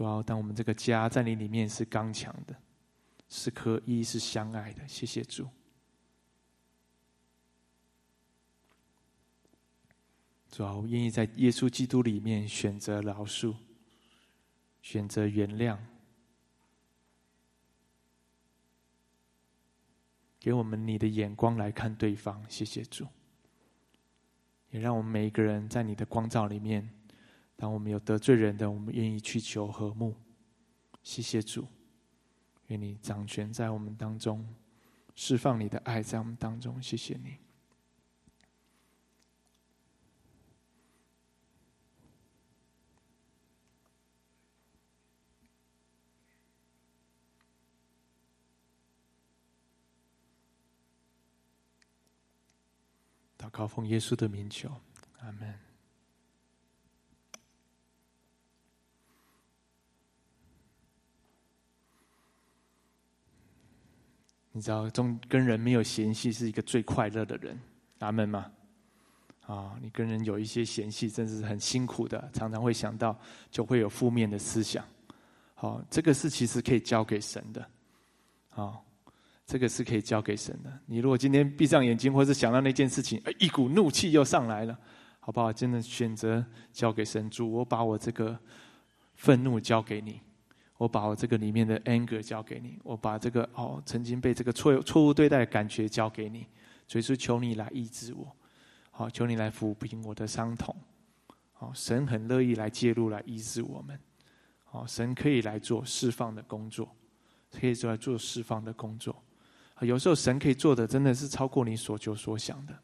[0.00, 2.56] 主啊，当我们这个家在你里面是刚强的，
[3.28, 4.88] 是可一，是相爱的。
[4.88, 5.46] 谢谢主。
[10.50, 13.54] 主啊，我愿意在耶稣基督里面选择饶恕，
[14.80, 15.76] 选择原谅，
[20.38, 22.42] 给我们你的眼光来看对方。
[22.48, 23.06] 谢谢主，
[24.70, 26.88] 也让我们每一个人在你的光照里面，
[27.60, 30.16] 当我们有得罪人的，我们愿意去求和睦，
[31.02, 31.68] 谢谢主，
[32.68, 34.48] 愿你掌权在我们当中，
[35.14, 37.36] 释放你的爱在我们当中，谢谢你。
[53.36, 54.80] 祷告奉耶稣的名求，
[55.18, 55.69] 阿门。
[64.60, 67.58] 你知道，中跟人没有嫌隙是一个最快乐的人，
[68.00, 68.44] 阿门吗？
[69.46, 73.18] 啊，你跟人有一些嫌隙，真是很辛苦的，常常会想到，
[73.50, 74.84] 就会有负面的思想。
[75.54, 77.66] 好，这个是其实可以交给神的，
[78.50, 78.84] 好。
[79.46, 80.70] 这个是可以交给神的。
[80.84, 84.78] 你如果今天闭上眼睛，或是想到那件事情，一股怒气又上来了，
[85.20, 85.50] 好不好？
[85.50, 88.38] 真的选择交给神主，我把我这个
[89.14, 90.20] 愤怒交给你，
[90.80, 96.46] 我把我这个里面的 anger 交给你，我把这个哦曾经被这个错错误对待的感觉交给你，
[96.88, 98.34] 所以说求你来医治我，
[98.90, 100.74] 好，求你来抚平我的伤痛，
[101.52, 104.00] 好，神很乐意来介入来医治我们，
[104.64, 106.88] 好，神可以来做释放的工作，
[107.52, 109.14] 可以做来做释放的工作。
[109.80, 112.74] 有时候神可以做的真的是超过你所求所想的。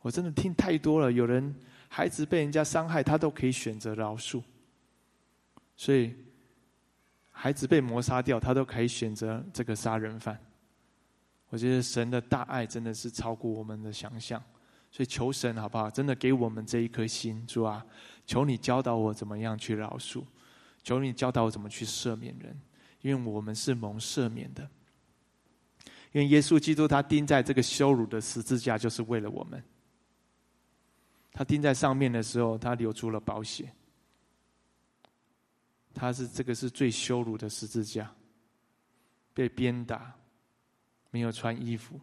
[0.00, 1.52] 我真的听太多了，有人
[1.88, 4.40] 孩子被人家伤害，他都可以选择饶恕。
[5.76, 6.14] 所以
[7.42, 10.38] 孩子被谋杀掉，他都可以选择这个杀人犯。
[11.48, 14.40] 我觉得神的大爱真的是超过我们的想象。
[14.92, 15.90] 所以求神好不好？
[15.90, 17.84] 真的给我们这一颗心，主啊，
[18.26, 20.22] 求你教导我怎么样去饶恕，
[20.84, 22.56] 求你教导我怎么去赦免人，
[23.00, 24.62] 因为我们是蒙赦免的。
[26.12, 29.60] 因为耶稣基督他钉在这个羞辱的十字架，就是为了我们。
[31.32, 33.68] 他钉在上面的时候，他流出了宝血。
[35.94, 38.12] 他是这个是最羞辱的十字架，
[39.34, 40.14] 被鞭打，
[41.10, 42.00] 没有穿衣服，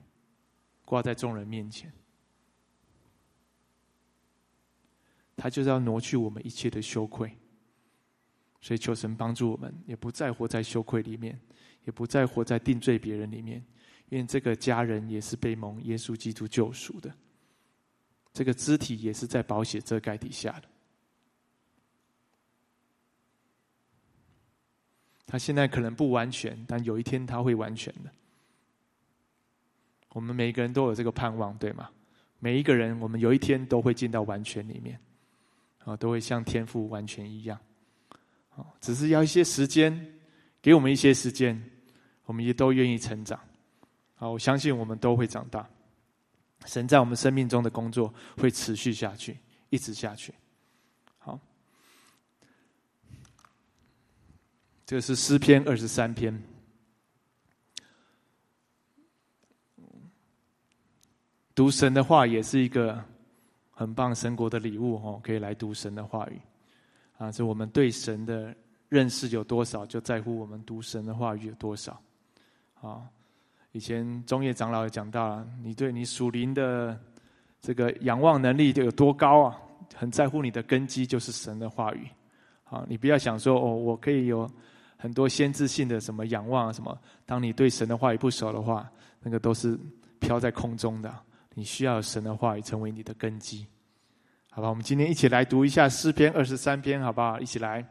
[0.86, 1.92] 挂在众人面前。
[5.36, 7.34] 他就是要挪去我们一切的羞愧，
[8.62, 11.40] 所以求神帮助我们，也不再活在羞愧里面，
[11.86, 13.66] 也不再活在定罪别人里面。
[14.10, 17.14] 因为这个家人也是被蒙耶稣基督救赎的，
[18.34, 20.69] 这个肢体也是在保险遮盖底下的。
[25.32, 28.10] 他现在可能不完全，但有一天他会完全的。
[30.10, 31.88] 我们每个人都有这个盼望，对吗？
[32.40, 35.00] 每一个人，我们有一天都会进到完全里面，
[35.84, 37.60] 啊，都会像天父完全一样。
[38.56, 39.94] 啊，只是要一些时间，
[40.64, 41.64] 给我们一些时间，
[42.26, 43.40] 我们也都愿意成长。
[44.16, 45.70] 好，我相信我们都会长大。
[46.66, 49.38] 神在我们生命中的工作会持续下去，
[49.70, 50.34] 一直下去。
[51.20, 51.40] 好，
[54.90, 56.36] 这是诗篇二十三篇。
[61.54, 63.00] 读神的话也是一个
[63.70, 66.42] 很棒神国的礼物哦，可以来读神的话语。
[67.20, 68.52] 啊，这我们对神的
[68.88, 72.02] 认识有多少，就在乎我们读神的话语有多少。
[72.82, 73.08] 啊。
[73.74, 77.00] 以前中叶长老也讲到了，你对你属灵的
[77.62, 79.62] 这个仰望能力有多高啊？
[79.96, 82.08] 很在乎你的根基就是神的话语。
[82.64, 84.50] 啊，你不要想说哦，我可以有
[85.02, 86.96] 很多先知性的什么仰望啊什么。
[87.26, 88.86] 当你对神的话语不熟的话，
[89.22, 89.80] 那个都是
[90.20, 91.10] 飘在空中的。
[91.56, 93.66] 你需要神的话语成为你的根基，
[94.50, 94.68] 好吧？
[94.68, 97.40] 我们今天一起来读一下诗篇二十三篇，好不好？
[97.40, 97.86] 一起来。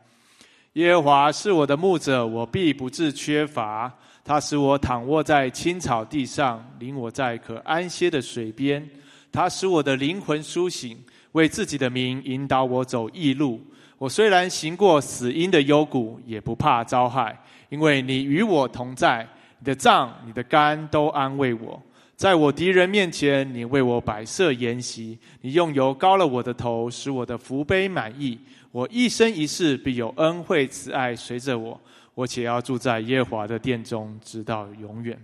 [0.74, 3.92] 耶和华是我的牧者，我必不致缺乏。
[4.22, 8.86] 他使我躺卧在青草地上，领我在可安歇的水边。
[9.32, 13.60] 他使我的灵魂苏醒，为自己的名引导我走义路。
[13.98, 17.36] 我虽然行过死荫的幽谷，也不怕遭害，
[17.68, 19.28] 因为你与我同在。
[19.60, 21.82] 你的杖、你的肝都安慰我。
[22.14, 25.18] 在我敌人面前，你为我摆设筵席。
[25.40, 28.38] 你用油膏了我的头，使我的福杯满意。
[28.70, 31.80] 我一生一世必有恩惠慈爱随着我。
[32.14, 35.18] 我且要住在耶和华的殿中，直到永远。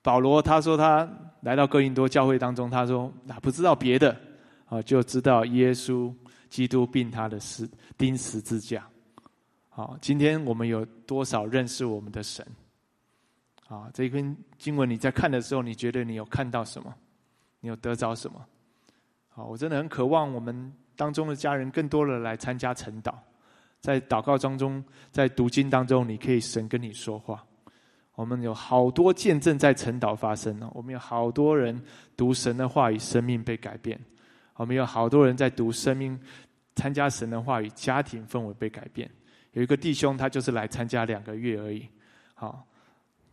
[0.00, 1.06] 保罗他说他
[1.42, 4.14] 来到哥林多教会当中，他说哪不知道别的
[4.68, 6.10] 啊，就知道耶稣
[6.52, 8.86] 基督并他的十钉十字架。
[9.70, 12.46] 好，今天我们有多少认识我们的神？
[13.68, 16.94] 啊，这篇经文你在看的时候，你觉得你有看到什么？
[17.60, 18.44] 你有得着什么？
[19.30, 23.14] 好，我真的很渴望我们当中的家人更多的来参加晨祷。
[23.80, 27.42] 在祷告当中，在读经当中，你可以神跟你说话。
[28.14, 31.82] 我们有好多见证在晨祷发生了，我们有好多人
[32.14, 33.98] 读神的话语，生命被改变。
[34.56, 36.18] 我们有好多人在读生命，
[36.74, 39.10] 参加神的话语，家庭氛围被改变。
[39.52, 41.86] 有一个弟兄，他就是来参加两个月而已，
[42.34, 42.66] 好，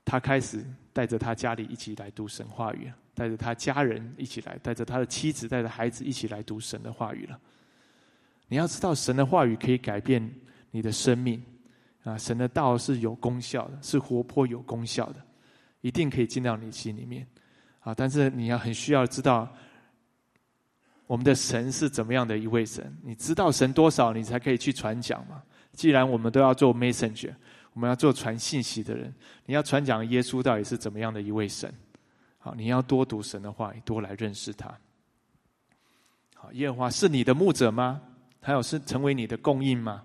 [0.03, 7.39] 他开始带着他家里一起来读神话语，带着他家人一起来，带着他的妻子，带着孩子一起来读神的话语了。
[8.47, 10.27] 你要知道，神的话语可以改变
[10.71, 11.41] 你的生命
[12.03, 12.17] 啊！
[12.17, 15.21] 神的道是有功效的，是活泼有功效的，
[15.81, 17.25] 一定可以进到你心里面。
[17.81, 19.47] 啊，但是你要很需要知道，
[21.09, 22.95] 我们的神是怎么样的一位神？
[23.01, 25.41] 你知道神多少，你才可以去传讲嘛。
[25.73, 27.33] 既然我们都要做 messenger，
[27.73, 29.11] 我们要做传信息的人，
[29.47, 31.73] 你要传讲耶稣到底是怎么样的一位神？
[32.37, 34.71] 好，你要多读神的话，多来认识他。
[36.35, 37.99] 好，耶和华是你的牧者吗？
[38.39, 40.03] 还有是成为你的供应吗？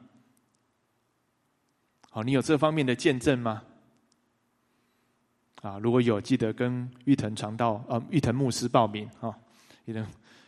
[2.09, 3.63] 好，你有这方面的见证吗？
[5.61, 9.37] 啊，如果有，记得跟玉藤传道，呃，玉藤牧师报名啊，
[9.85, 10.03] 玉藤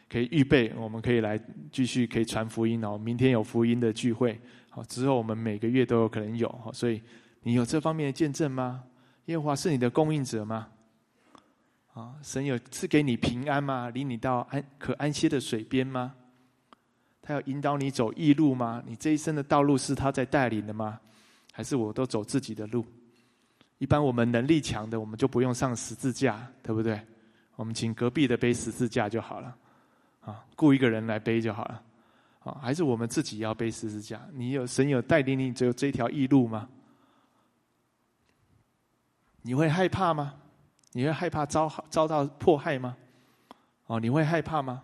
[0.08, 1.40] 可以预备，我们可以来
[1.72, 2.96] 继续可以传福音哦。
[2.96, 4.40] 明天有福音的聚会，
[4.70, 7.02] 好，之后我们每个月都有可能有，所以
[7.42, 8.84] 你有这方面的见证吗？
[9.26, 10.68] 耶和华是你的供应者吗？
[11.92, 13.90] 啊，神有赐给你平安吗？
[13.90, 16.14] 领你到安可安歇的水边吗？
[17.22, 18.82] 他要引导你走义路吗？
[18.86, 21.00] 你这一生的道路是他在带领的吗？
[21.52, 22.86] 还是我都走自己的路？
[23.78, 27.00] 一般我们能力强的，我们就不用上十字架，对不对？
[27.56, 29.56] 我们请隔壁的背十字架就好了，
[30.26, 31.82] 啊，雇一个人来背就好了，
[32.40, 34.20] 啊，还是我们自己要背十字架？
[34.34, 36.68] 你有神有带领你走这条异路吗？
[39.42, 40.34] 你会害怕吗？
[40.92, 42.96] 你会害怕遭遭到迫害吗？
[43.86, 44.82] 哦，你会害怕吗？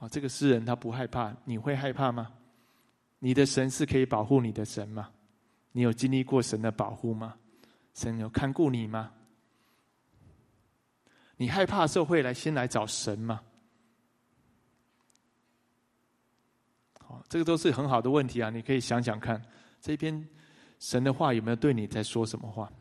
[0.00, 2.32] 哦，这个诗人他不害怕，你会害怕吗？
[3.20, 5.08] 你的神是可以保护你的神吗？
[5.70, 7.36] 你有经历过神的保护吗？
[7.94, 9.12] 神有看顾你吗？
[11.42, 13.42] 你害怕的时候会来先来找神吗？
[17.00, 18.48] 好，这个都是很好的问题啊！
[18.48, 19.44] 你可以想想看，
[19.80, 20.24] 这篇
[20.78, 22.72] 神的话有没有对你在说什么话？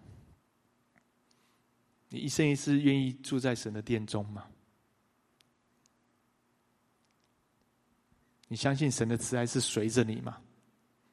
[2.09, 4.45] 你一生一世愿意住在神的殿中吗？
[8.47, 10.38] 你相信神的慈爱是随着你吗？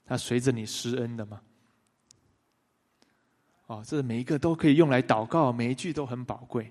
[0.05, 1.41] 他随着你施恩的吗？
[3.69, 6.71] 哦，这每一个都可以用来祷告，每一句都很宝贵。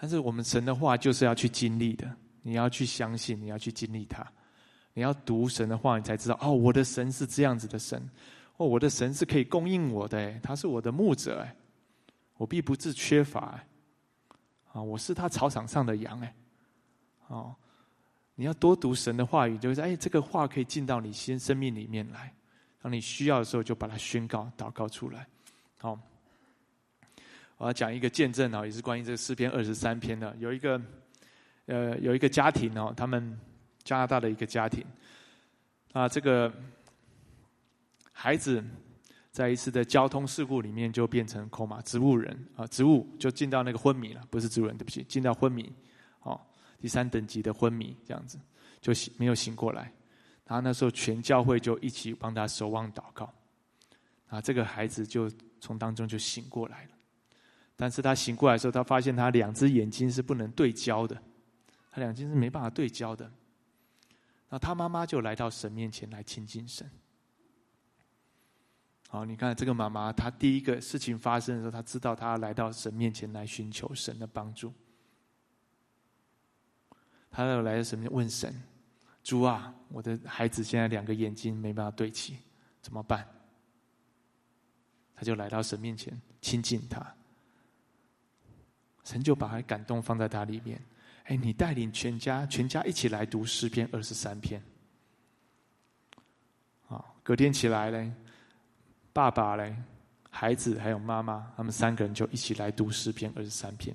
[0.00, 4.26] 但是我们神的话就是要去经历的，你要去相信，你要去经历它。
[4.94, 8.02] 你要读神的话，你才知道哦，我的神是这样子的神。
[8.56, 11.54] 哦，我的神是可以供应我的，他是我的牧者，哎，
[12.38, 13.66] 我必不致缺乏，哎，
[14.72, 16.34] 啊，我是他草场上的羊，哎，
[17.28, 17.54] 哦，
[18.34, 22.34] 你要多读神的话语，就是哎，这个话可以进到你心生命里面来。
[22.82, 25.26] 当你需要的时候，就把它宣告、祷告出来。
[25.76, 25.98] 好，
[27.60, 30.34] 我要讲一个见证啊，也是关于这个诗篇二十三篇的。
[30.38, 30.80] 有一个，
[31.66, 33.38] 呃，有一个家庭哦，他们
[33.84, 34.82] 加拿大的一个家庭，
[35.92, 36.50] 啊，这个
[38.12, 38.64] 孩子
[39.30, 45.70] 在一次的交通事故里面就变成口马植物人啊，植物就进到那个昏迷了，不是植物人，对不起，进到昏迷，
[46.22, 46.40] 哦，
[46.80, 48.38] 第三等级的昏迷，这样子
[48.80, 49.92] 就醒没有醒过来。
[50.46, 53.30] 然后那时候全教会就一起帮他守望祷告，
[54.28, 55.30] 啊，这个孩子就
[55.60, 56.92] 从当中就醒过来了。
[57.80, 61.16] 但是他醒过来的时候，他发现他两只眼睛是不能对焦的，
[61.90, 63.32] 他两睛是没办法对焦的。
[64.50, 66.90] 那他妈妈就来到神面前来亲近神。
[69.08, 74.74] 好，你看这个妈妈，她第一个事情发生的时候，她知道她要来到神面前来寻求神的帮助。
[77.30, 78.62] 她要来到神面前问神。
[79.24, 82.36] 主啊，我的孩子现在两个眼睛没办法对齐，
[82.82, 83.26] 怎么办？
[85.14, 87.14] 他就来到神面前亲近他，
[89.10, 90.80] 神就把他感动放在他里面。
[91.24, 94.62] 哎，你带领全家，全家一起来读诗篇二十三篇。
[96.88, 98.12] 啊，隔天起来嘞，
[99.12, 99.74] 爸爸嘞，
[100.30, 103.94] 孩子还有妈妈，他们三个人就一起来读诗篇二十三篇。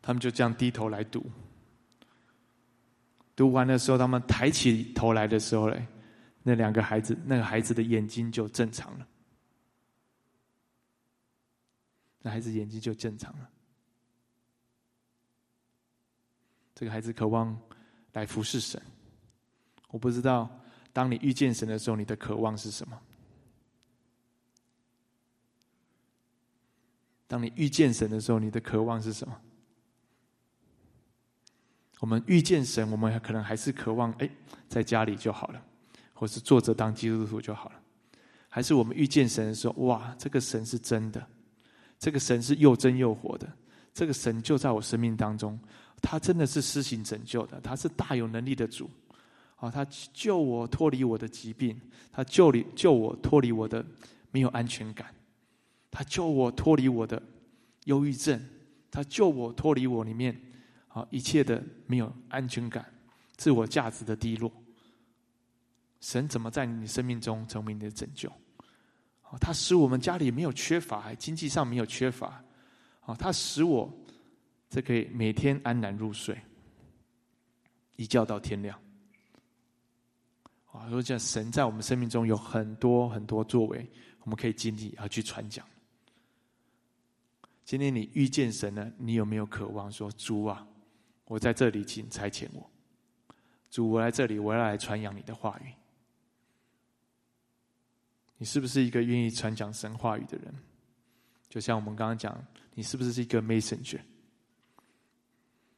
[0.00, 1.30] 他们就这样低头来读。
[3.36, 5.86] 读完的时候，他们抬起头来的时候嘞，
[6.42, 9.06] 那两个孩子，那个孩子的眼睛就正常了。
[12.20, 13.50] 那孩子眼睛就正常了。
[16.74, 17.58] 这个孩子渴望
[18.12, 18.80] 来服侍神。
[19.88, 20.50] 我不知道，
[20.92, 23.00] 当你遇见神的时候，你的渴望是什么？
[27.26, 29.40] 当你遇见神的时候，你的渴望是什么？
[32.00, 34.30] 我们遇见神，我们可能还是渴望哎，
[34.68, 35.62] 在家里就好了，
[36.14, 37.82] 或是坐着当基督徒就好了。
[38.48, 41.28] 还是我们遇见神的时候，哇，这个神是真的，
[41.98, 43.52] 这个神是又真又活的，
[43.92, 45.58] 这个神就在我生命当中，
[46.00, 48.88] 他真的是施行拯救的，他是大有能力的主，
[49.56, 51.80] 啊，他救我脱离我的疾病，
[52.12, 53.84] 他救离救我脱离我的
[54.30, 55.14] 没有安全感，
[55.90, 57.22] 他救我脱离我的
[57.84, 58.40] 忧郁症，
[58.90, 60.40] 他救我脱离我里面。
[60.88, 62.84] 啊，一切的没有安全感，
[63.36, 64.50] 自我价值的低落。
[66.00, 68.32] 神怎么在你生命中成为你的拯救？
[69.30, 72.42] 哦，它使我们家里没有缺乏，经济上没有缺乏，
[73.00, 73.92] 啊，它使我
[74.70, 76.40] 这可以每天安然入睡，
[77.96, 78.78] 一觉到天亮。
[80.72, 83.86] 啊，说这神在我们生命中有很多很多作为，
[84.22, 85.66] 我们可以经历而去传讲。
[87.64, 90.66] 今天你遇见神了，你有没有渴望说主啊，
[91.26, 92.70] 我在这里，请差遣我。
[93.70, 95.72] 主，我来这里，我要来传扬你的话语。
[98.38, 100.54] 你是不是一个愿意传讲神话语的人？
[101.48, 102.42] 就像我们刚刚讲，
[102.74, 104.00] 你是不是一个 messenger？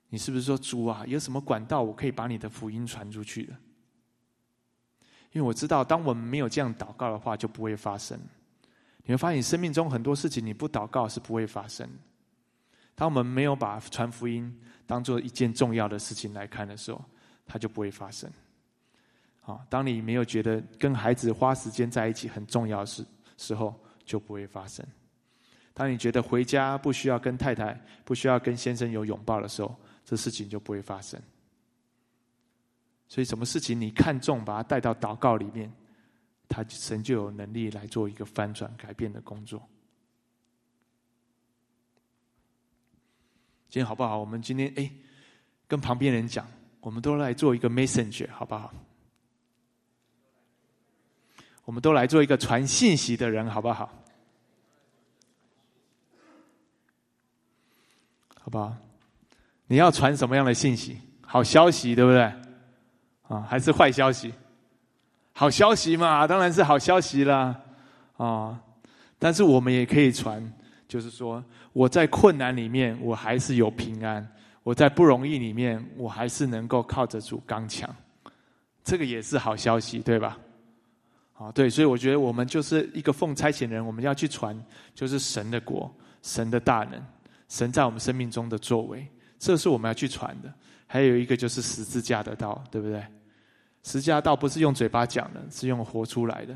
[0.08, 3.56] 你是不是说主啊，有什么管道我可以把你的福音传出去的？
[5.32, 8.18] 因为我知道，当我们没有这样祷告的话，就不会发生。
[9.04, 11.88] 你会发现，生命中很多事情你不祷告是不会发生。
[12.96, 14.54] 当我们没有把传福音
[14.86, 17.02] 当做一件重要的事情来看的时候，
[17.46, 18.30] 它就不会发生。
[19.41, 23.05] 好，当你没有觉得跟孩子花时间在一起很重要时
[23.36, 23.74] 时候，
[24.05, 24.86] 就不会发生。
[25.72, 27.72] 当你觉得回家不需要跟太太、
[28.05, 29.74] 不需要跟先生有拥抱的时候，
[30.05, 31.20] 这事情就不会发生。
[33.09, 35.72] 所以，什么事情你看重，把它带到祷告里面，
[36.49, 39.61] 他神就有能力来做一个翻转、改变的工作。
[43.68, 44.18] 今天好不好？
[44.18, 44.91] 我们今天哎，
[45.66, 46.47] 跟旁边人讲。
[46.80, 48.72] 我们都来做一个 messenger，好不好？
[51.70, 53.88] 我们都来做一个传信息的人，好不好？
[58.34, 58.74] 好不好？
[59.68, 60.98] 你要传什么样的信息？
[61.24, 62.22] 好消息，对不对？
[63.28, 64.34] 啊，还是坏消息？
[65.32, 67.56] 好消息嘛，当然是好消息啦。
[68.16, 68.60] 啊，
[69.16, 70.52] 但是我们也可以传，
[70.88, 71.40] 就是说
[71.72, 74.28] 我在困难里面，我还是有平安。
[74.64, 77.88] 我在不容易里面，我还是能够靠着主刚强，
[78.82, 80.36] 这个也是好消息，对吧？
[81.41, 84.55] 啊，对，所以我觉得我们就是一个奉差遣人，我们要去传，
[84.95, 87.03] 就是神的国、神的大能、
[87.49, 90.53] 神在我们生命中的作为，这是我们要去传的。
[90.86, 93.01] 还有一个就是十字架的道，对不对？
[93.82, 96.55] 十字架道不是用嘴巴讲的，是用活出来的。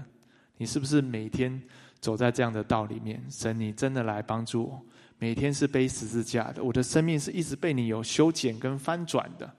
[0.58, 1.62] 你是不是每天
[1.98, 3.24] 走在这样的道里面？
[3.30, 4.82] 神，你真的来帮助我。
[5.18, 9.50] 每天是背十字架的，我的生命是一直被你有修剪跟翻转的。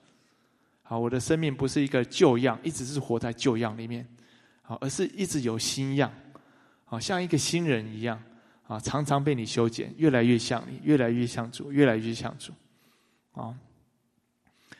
[0.83, 4.07] 好，我的生命不是一个旧样，一直是活在旧样里面，
[4.65, 6.11] 好，而是一直有新样，
[6.83, 8.21] 好像一个新人一样，
[8.67, 12.51] 啊，常常被你修剪，越来越像你，越来越像主，越来越像主，
[13.33, 13.55] 啊，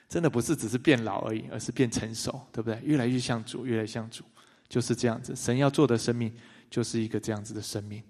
[0.09, 2.81] 真的不是只是变老而已，而是变成熟，对不对？
[2.83, 4.23] 越来越像主，越来越像主，
[4.67, 5.35] 就是这样子。
[5.35, 6.33] 神要做的生命，
[6.69, 8.03] 就是一个这样子的生命，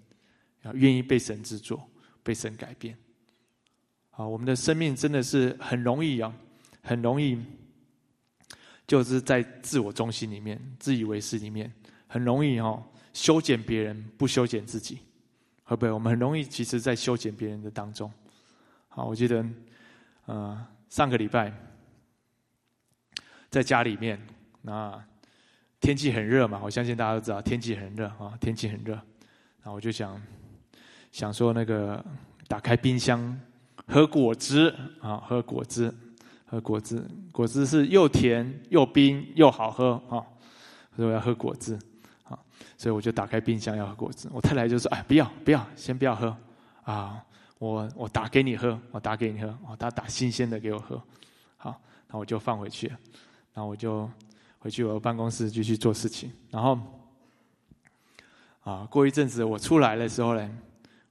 [0.62, 1.88] 啊愿意被神制作。
[2.22, 2.98] 被神改变，
[4.10, 6.34] 啊，我们的生命真的是很容易啊，
[6.82, 7.40] 很容易，
[8.86, 11.72] 就是在自我中心里面、自以为是里面，
[12.06, 12.82] 很容易哦，
[13.12, 14.98] 修剪别人，不修剪自己，
[15.64, 15.90] 会不会？
[15.90, 18.12] 我们很容易，其实，在修剪别人的当中，
[18.88, 19.44] 好，我记得，
[20.26, 21.52] 呃，上个礼拜
[23.50, 24.20] 在家里面，
[24.62, 25.02] 那
[25.80, 29.00] 天气很热嘛，我相信大家都知道，天气很热啊，天气很热，
[29.62, 30.20] 那我就想。
[31.12, 32.04] 想说那个
[32.46, 33.40] 打开冰箱
[33.86, 34.68] 喝果汁
[35.00, 35.90] 啊，喝果汁，
[36.46, 40.22] 喝果汁，果汁是又甜又冰又好喝啊，
[40.94, 41.78] 所以我要喝果汁
[42.24, 42.38] 啊，
[42.78, 44.28] 所以我就打开冰箱要喝果汁。
[44.32, 46.36] 我太太就说：“哎，不要不要，先不要喝
[46.84, 47.22] 啊，
[47.58, 51.02] 我我打给你喝，我打给你喝，哦，他打新鲜的给我喝，
[51.56, 52.86] 好，那我就放回去，
[53.52, 54.08] 然后我就
[54.58, 56.30] 回去我的办公室继续做事情。
[56.50, 56.78] 然后
[58.62, 60.50] 啊，过一阵子我出来的时候呢。”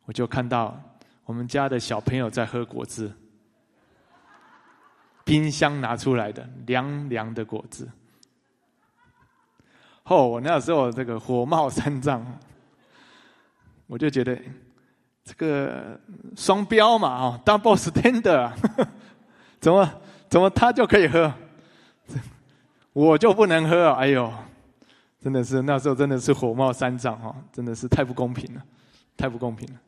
[0.08, 0.80] 我就看到
[1.24, 3.12] 我们家的小朋友在喝果汁，
[5.26, 7.86] 冰箱拿出来的凉凉的果汁。
[10.04, 12.24] 哦，我那时候这个火冒三丈，
[13.88, 14.40] 我就觉得
[15.24, 16.00] 这个
[16.38, 18.54] 双标嘛，哦，double standard，
[19.60, 19.92] 怎么
[20.30, 21.34] 怎么他就可以喝，
[22.94, 23.90] 我就不能喝？
[23.94, 24.32] 哎呦，
[25.20, 28.64] 真的是那时候真的是火冒三丈哈，真的是太不公平了，
[29.18, 29.80] 太不公平了。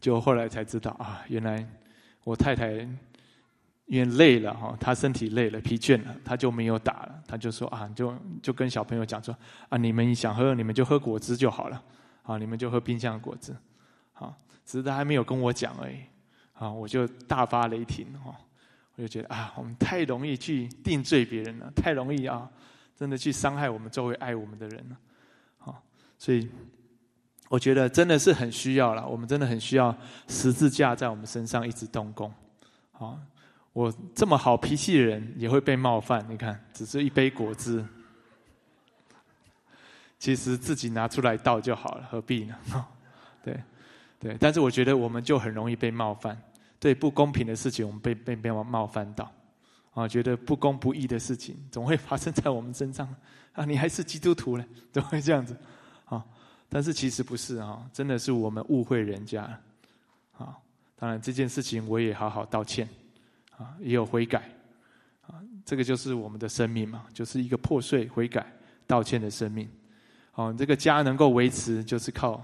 [0.00, 1.68] 就后来才知道啊，原来
[2.22, 2.88] 我太太
[3.88, 7.22] 因为累了哈，他身体累了、疲倦了，他就没有打了。
[7.26, 9.36] 他就说啊，就就跟小朋友讲说
[9.68, 11.82] 啊，你们想喝，你们就喝果汁就好了，
[12.22, 13.52] 啊，你们就喝冰箱的果汁，
[14.14, 14.32] 啊，
[14.64, 15.96] 只是他还没有跟我讲而已，
[16.52, 18.34] 啊，我就大发雷霆哈，
[18.94, 22.48] 我就觉得啊，我们太容易去定罪别人了，太容易啊，
[22.94, 24.96] 真的去伤害我们周围爱我们的人了，
[25.56, 25.82] 好，
[26.18, 26.48] 所以。
[27.50, 32.30] 我觉得真的是很需要了，我们真的很需要十字架在我们身上一直动工。
[32.92, 33.18] 啊，
[33.78, 37.86] 我这么好脾气的人也会被冒犯，你看，只是一杯果汁，
[40.18, 42.56] 其实自己拿出来倒就好了，何必呢？
[43.40, 43.62] 对，
[44.18, 44.36] 对。
[44.40, 46.36] 但是我觉得我们就很容易被冒犯，
[46.80, 49.30] 对不公平的事情，我们被被被冒犯到，
[49.94, 53.06] 啊，觉得不公不义的事情总会发生在我们身上
[53.54, 53.64] 啊！
[53.64, 55.56] 你还是基督徒呢， 都会这样子
[56.06, 56.26] 啊。
[56.68, 59.44] 但是其实不是啊，真的是我们误会人家
[60.36, 60.58] 啊。
[60.96, 62.88] 当然这件事情我也好好道歉
[63.58, 64.50] 啊，也有悔改
[65.26, 65.42] 啊。
[65.66, 68.50] 这个就是我们的生命嘛，就是一个破碎、悔改、
[68.86, 69.68] 道歉的生命。
[70.32, 72.42] 哦，这个家能够维持，就是靠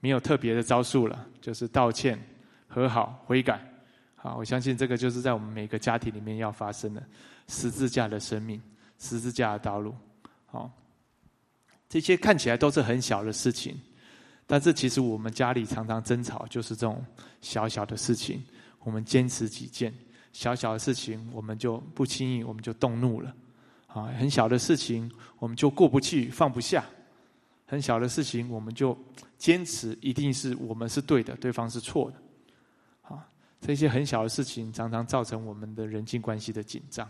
[0.00, 2.18] 没有特别的招数了，就是道歉、
[2.66, 3.60] 和好、悔改。
[4.14, 7.02] 好，我相信这个就是在我们每个家庭里面要发生的
[7.48, 8.62] 十字架的生命、
[8.98, 9.94] 十字架的道路。
[10.46, 10.70] 好。
[11.88, 13.78] 这些看起来都是很小的事情，
[14.46, 17.04] 但是其实我们家里常常争吵，就是这种
[17.42, 18.42] 小小的事情。
[18.78, 19.92] 我们坚持己见，
[20.32, 23.34] 小小的事情我们就不轻易，我们就动怒了。
[23.86, 26.84] 啊，很小的事情我们就过不去，放不下。
[27.66, 28.96] 很小的事情我们就
[29.38, 33.14] 坚持，一定是我们是对的，对方是错的。
[33.14, 33.28] 啊，
[33.60, 37.08] 这些很小的事情常常造成我们的人际关系的紧张。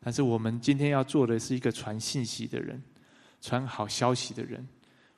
[0.00, 2.82] 但是我们今天要做的是一个传信息的人。
[3.40, 4.66] 传好消息的人，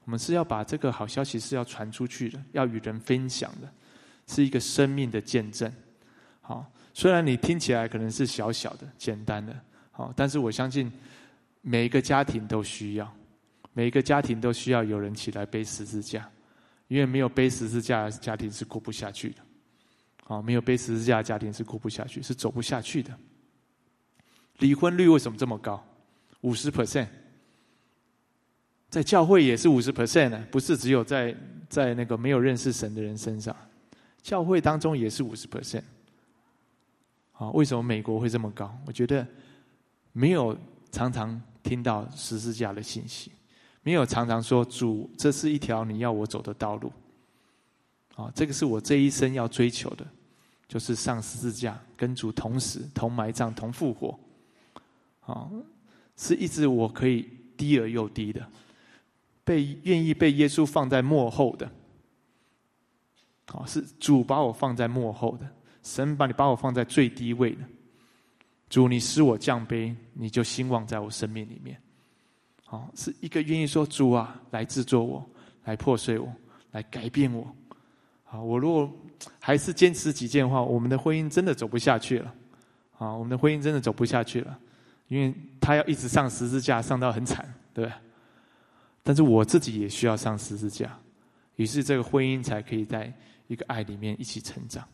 [0.05, 3.73] 我们是要把这个好消息是要传出去的，要与人分享的，
[4.27, 5.73] 是一个生命的见证。
[6.43, 6.71] 好，
[7.01, 9.59] 虽然你听起来可能是小小的、简单的，
[9.91, 10.93] 好，但是我相信
[11.63, 13.11] 每一个家庭都需要，
[13.73, 16.31] 每一个家庭都需要有人起来背十字架，
[16.89, 19.37] 因为没有背十字架的，家庭是过不下去的。
[20.25, 23.19] 好，没有背十字架的，家庭是过不下去，是走不下去的。
[24.59, 25.83] 离婚率为什么这么高？
[26.43, 27.09] 五十 percent。
[28.91, 31.35] 在教会也是五十 percent 呢，不是只有在
[31.67, 33.57] 在那个没有认识神的人身上，
[34.21, 35.83] 教会当中也是五十 percent。
[37.41, 38.71] 啊，为什么美国会这么高？
[38.85, 39.27] 我觉得
[40.13, 40.55] 没有
[40.93, 43.33] 常常听到十字架的信息，
[43.83, 46.93] 没有常常说主，这是一条你要我走的道路。
[48.15, 50.07] 啊，这个是我这一生要追求的，
[50.69, 54.21] 就是上十字架，跟主同死、同埋葬、同复活。
[55.21, 55.49] 啊，
[56.19, 57.27] 是一直我可以
[57.57, 58.47] 低而又低的。
[59.43, 61.67] 被愿意被耶稣放在幕后的，
[63.47, 65.49] 啊是主把我放在幕后的，
[65.83, 67.63] 神把你把我放在最低位的，
[68.69, 71.81] 主你使我降卑，你就兴旺在我生命里面，
[72.65, 75.25] 好是一个愿意说主啊来制作我，
[75.65, 76.33] 来破碎我，
[76.71, 77.55] 来改变我，
[78.25, 78.91] 好我如果
[79.41, 82.35] 还是坚持己见的话，我们的婚姻真的走不下去了，
[82.99, 84.59] 啊我们的婚姻真的走不下去了，
[85.09, 87.97] 因为他要一直上十字架，上到很惨，对不对？
[89.03, 90.97] 但是我自己也需要上十字架，
[91.57, 93.13] 于是这个婚姻才可以在
[93.49, 94.87] 一个爱里面一起成长。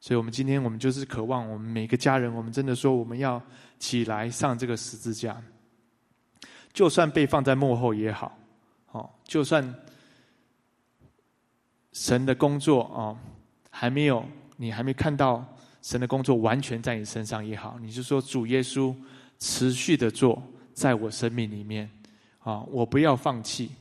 [0.00, 3.42] 所以，我们今天我们就是渴望我们每个家人，我们真的说我们要
[3.78, 5.36] 起来上这个十字架，
[6.72, 8.38] 就算被放在幕后也好，
[8.92, 9.74] 哦，就算
[11.92, 13.18] 神的工作哦
[13.70, 14.24] 还没有
[14.56, 15.44] 你还没看到
[15.82, 18.94] 神的工作完全在你身上也好，你就说主耶稣
[19.38, 20.42] 持续的做
[20.72, 21.90] 在我生命里面。
[22.46, 22.62] 啊！
[22.70, 23.72] 我不要放弃，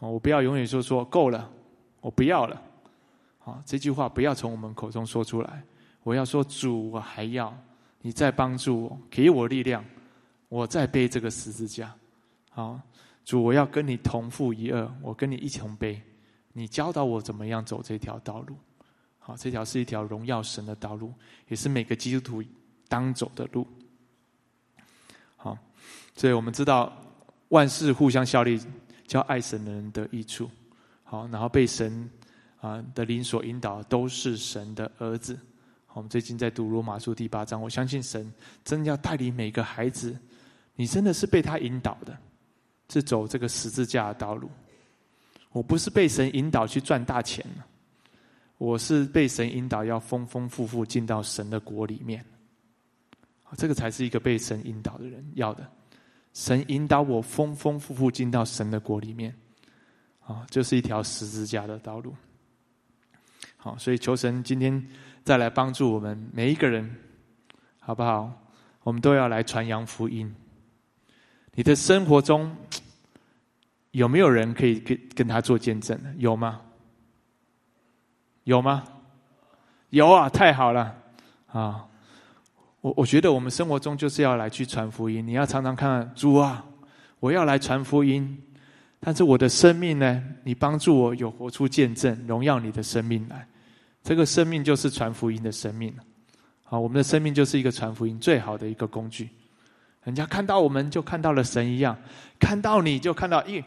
[0.00, 0.10] 哦！
[0.10, 1.50] 我不要永远说说够了，
[2.02, 2.62] 我不要了，
[3.44, 3.62] 啊！
[3.64, 5.62] 这句话不要从我们口中说出来。
[6.02, 7.56] 我要说主，我还要
[8.00, 9.84] 你再帮助我，给我力量，
[10.48, 11.94] 我再背这个十字架。
[12.50, 12.80] 好，
[13.24, 16.00] 主，我要跟你同负一二，我跟你一同背。
[16.52, 18.56] 你教导我怎么样走这条道路。
[19.18, 21.12] 好，这条是一条荣耀神的道路，
[21.48, 22.48] 也是每个基督徒
[22.88, 23.66] 当走的路。
[25.36, 25.58] 好，
[26.14, 26.92] 所以我们知道。
[27.50, 28.60] 万事互相效力，
[29.06, 30.50] 叫爱神的人得益处。
[31.04, 32.10] 好，然后被神
[32.64, 35.38] 啊的灵所引导，都是神的儿子。
[35.92, 38.32] 我们最近在读罗马书第八章，我相信神
[38.64, 40.18] 真的要带领每个孩子，
[40.74, 42.16] 你真的是被他引导的，
[42.88, 44.50] 是走这个十字架的道路。
[45.52, 47.44] 我不是被神引导去赚大钱
[48.56, 52.24] 我是被神引导要丰丰富富进到神的国里面。
[53.58, 55.70] 这个才是一个被神引导的人要的。
[56.32, 59.32] 神引导我丰丰富富进到神的国里面，
[60.24, 62.14] 啊，就是一条十字架的道路。
[63.64, 64.86] 好，所以求神今天
[65.24, 66.94] 再来帮助我们每一个人，
[67.80, 68.30] 好不好？
[68.82, 70.30] 我们都要来传扬福音。
[71.54, 72.54] 你的生活中
[73.92, 75.98] 有没有人可以跟跟他做见证？
[76.18, 76.60] 有吗？
[78.42, 78.84] 有吗？
[79.88, 80.28] 有啊！
[80.28, 80.94] 太好了，
[81.46, 81.86] 啊！
[82.82, 85.26] 我我觉得我们生活中就是要来去传福音。
[85.26, 86.62] 你要常常看主啊，
[87.18, 88.38] 我要来传福音。
[89.00, 90.22] 但是我的生命呢？
[90.42, 93.48] 你帮助我有活出见证，荣耀你的生命来。
[94.04, 95.92] 这个生命就是传福音的生命
[96.62, 99.30] 好，我们的生命就是一个传福音最好的一个工具。
[100.02, 101.96] 人家看到我们就看到了神一样，
[102.38, 103.64] 看到你就看到，咦，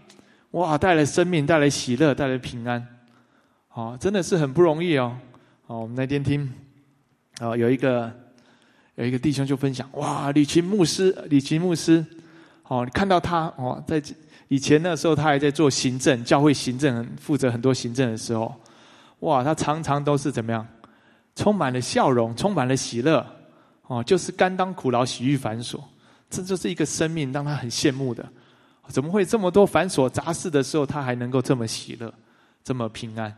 [0.51, 2.85] 哇，带来生命，带来喜乐，带来平安，
[3.73, 5.17] 哦，真的是很不容易哦。
[5.65, 6.47] 哦，我们那天听，
[7.39, 8.11] 哦，有一个
[8.93, 12.05] 有一个弟兄就分享，哇，李琴牧师，李琴牧师，
[12.63, 14.01] 哦，你看到他哦，在
[14.47, 18.53] 以前那时候他还在做行政，教会行政，负责很多行政的时候，
[19.19, 20.65] 哇，他常常都是怎么样，
[21.35, 23.25] 充满了笑容，充满了喜乐，
[23.87, 25.79] 哦，就是甘当苦劳，喜遇繁琐。
[26.29, 28.27] 这就是一个生命，让他很羡慕的。
[28.89, 32.13] 怎么会这么多繁琐杂事的时候，他还能够这么喜乐，
[32.63, 33.33] 这么平安？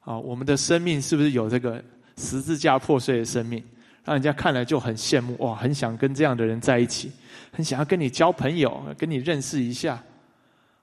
[0.00, 1.82] 啊，我们的生命是不是有这个
[2.16, 3.62] 十字架破碎的生命，
[4.04, 5.36] 让人家看了就很羡慕？
[5.38, 7.10] 哇，很想跟这样的人在一起，
[7.52, 10.02] 很想要跟你交朋友，跟你认识一下。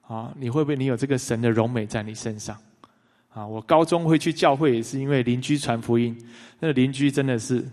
[0.07, 2.55] 啊，你会不会你有这个神的荣美在你身上？
[3.35, 6.17] 啊，我高中会去教会，也是因为邻居传福音，
[6.59, 7.63] 那个邻居真的是。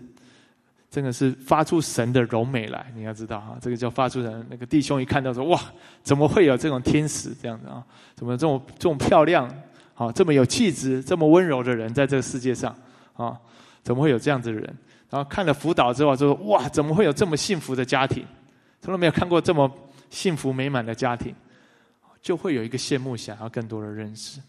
[0.93, 4.45] 真的是发出神的柔美来，你要知道哈，这个叫发出神。
[4.47, 5.59] 那个弟兄一看到说：“哇，
[6.03, 7.83] 怎么会有这种天使这样子啊？
[8.13, 9.51] 怎么这么这么漂亮，
[9.95, 12.75] 啊，这么有气质、这么温柔的人在这个世界上
[13.15, 13.35] 啊？
[13.81, 14.77] 怎么会有这样子的人？”
[15.09, 18.23] 然后看了辅导之后，就说：“哇，怎么会有这么幸福的家庭？
[18.79, 19.67] 从来没有看过这么
[20.11, 21.33] 幸福美满的家庭，
[22.21, 24.39] 就会有一个羡慕，想要更多的认识。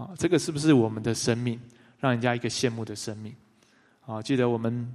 [0.00, 1.60] 啊，这个是不是我们的生命，
[1.98, 3.34] 让人家一个羡慕的生命？
[4.06, 4.90] 啊，记得我们。”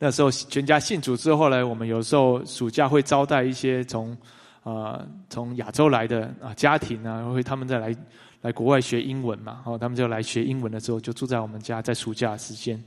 [0.00, 4.16] 那时候全家信主之后呢，我们有时候暑假会招待一些从，
[4.62, 7.96] 呃，从亚洲来的啊家庭啊，会他们再来
[8.42, 12.80] 来国外学英文嘛，然后他们就来学英文的时候就住在我们家，在暑假时间，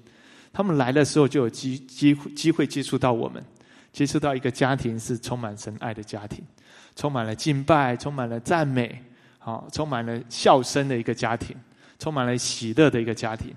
[0.54, 3.44] 他们来的时候就有机机机会接触到我们，
[3.92, 6.42] 接触到一个家庭是充满神爱的家庭，
[6.96, 9.04] 充满了敬拜，充满了赞美，
[9.44, 11.58] 好，充满了笑声的一个家庭，
[12.00, 13.54] 充满了喜乐的一个家庭，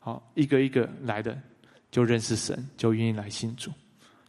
[0.00, 1.36] 好，一个一个来的。
[1.90, 3.72] 就认识神，就愿意来信主。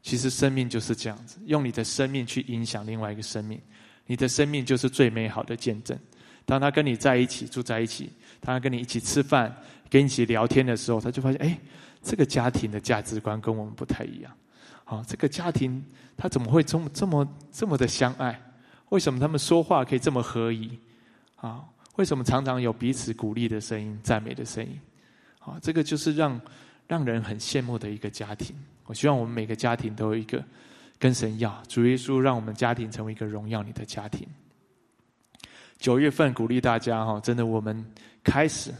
[0.02, 3.60] 其实生命就是这样子，用你的生命去影响另外一个生命。
[4.06, 6.00] 你的生命就是最美好的见证。
[6.46, 8.10] 当他跟你在一起住在一起，
[8.40, 9.54] 他跟你一起吃饭，
[9.90, 11.60] 跟你一起聊天的时候，他就发现，哎，
[12.02, 14.32] 这个家庭的价值观跟我们不太一样。
[14.86, 15.84] 好，这个家庭
[16.16, 18.42] 他怎么会这么这么这么的相爱？
[18.90, 20.78] 为什么他们说话可以这么合宜？
[21.38, 21.64] 啊，
[21.96, 24.80] 为什么常常有彼此鼓励的声音、赞美的声音？
[25.40, 26.40] 啊，这个就是让。
[26.90, 28.56] 让人很羡慕的一个家庭，
[28.88, 30.44] 我希望我们每个家庭都有一个
[30.98, 34.28] 跟神要主耶稣，让我们家庭成为一个荣耀你的家庭。
[35.78, 37.86] 九月份鼓励大家哈，真的我们
[38.24, 38.74] 开始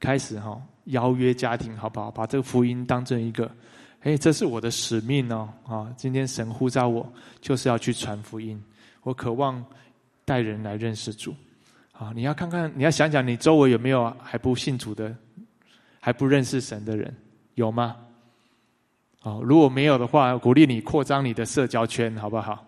[0.00, 2.10] 开始哈邀约家庭好不好？
[2.10, 3.48] 把这个福音当成一个，
[4.00, 5.94] 哎，这是我的使命哦啊！
[5.96, 7.08] 今天神呼召我，
[7.40, 8.60] 就是要去传福音。
[9.02, 9.64] 我渴望
[10.24, 11.34] 带人来认识主
[11.92, 12.12] 啊！
[12.14, 15.14] 你要看看，你要想想，你周围有没有还不信主的，
[16.00, 17.14] 还不认识神的人？
[17.54, 17.96] 有吗？
[19.22, 22.64] 哦，如果没有的话，鼓励你扩张你的社交圈，好不好？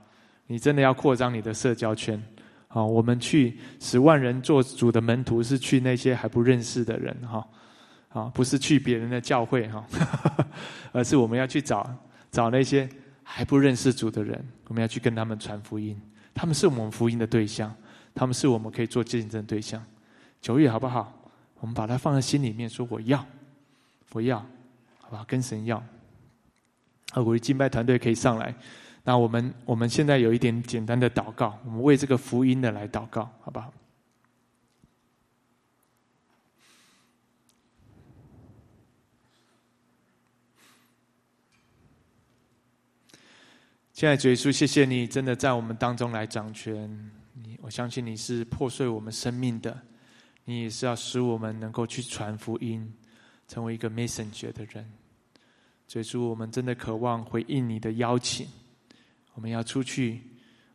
[0.47, 2.20] 你真的要扩张你的社交圈。
[2.66, 7.47] 好，我们去十万人做主的门徒，是去那些还不认识的人，哈，
[8.09, 9.85] 啊，不是去别人的教会，哈，
[10.93, 11.89] 而是我们要去找
[12.31, 12.89] 找那些
[13.22, 16.01] 还不认识主的人，我们要去跟他们传福音。
[16.35, 17.74] 他们是我们福音的对象，
[18.14, 19.85] 他们是我们可以做见证对象。
[20.41, 21.12] 九月好不好？
[21.59, 23.24] 我们把它放在心里面，说我要，
[24.12, 24.39] 我要。
[25.01, 25.83] 好吧，跟神要。
[27.11, 28.55] 好，我的敬拜团队可以上来。
[29.05, 33.72] 那我们我们现在有一点简单的祷告，我们为这个福音的来祷告，好不好？
[44.01, 46.90] 现在主耶稣，谢谢你，真的在我们当中来掌权。
[47.34, 49.78] 你，我相信你是破碎我们生命的，
[50.46, 52.90] 你也是要使我们能够去传福音，
[53.46, 54.90] 成为一个 messenger 的人。
[55.86, 58.48] 所以说，我们真的渴望回应你的邀请，
[59.34, 60.22] 我们要出去，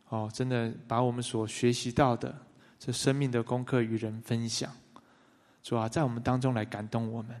[0.08, 2.32] 哦，真的把我们所学习到的
[2.78, 4.70] 这生命的功课与人分享。
[5.64, 7.34] 主啊，在我们当中来感动我们，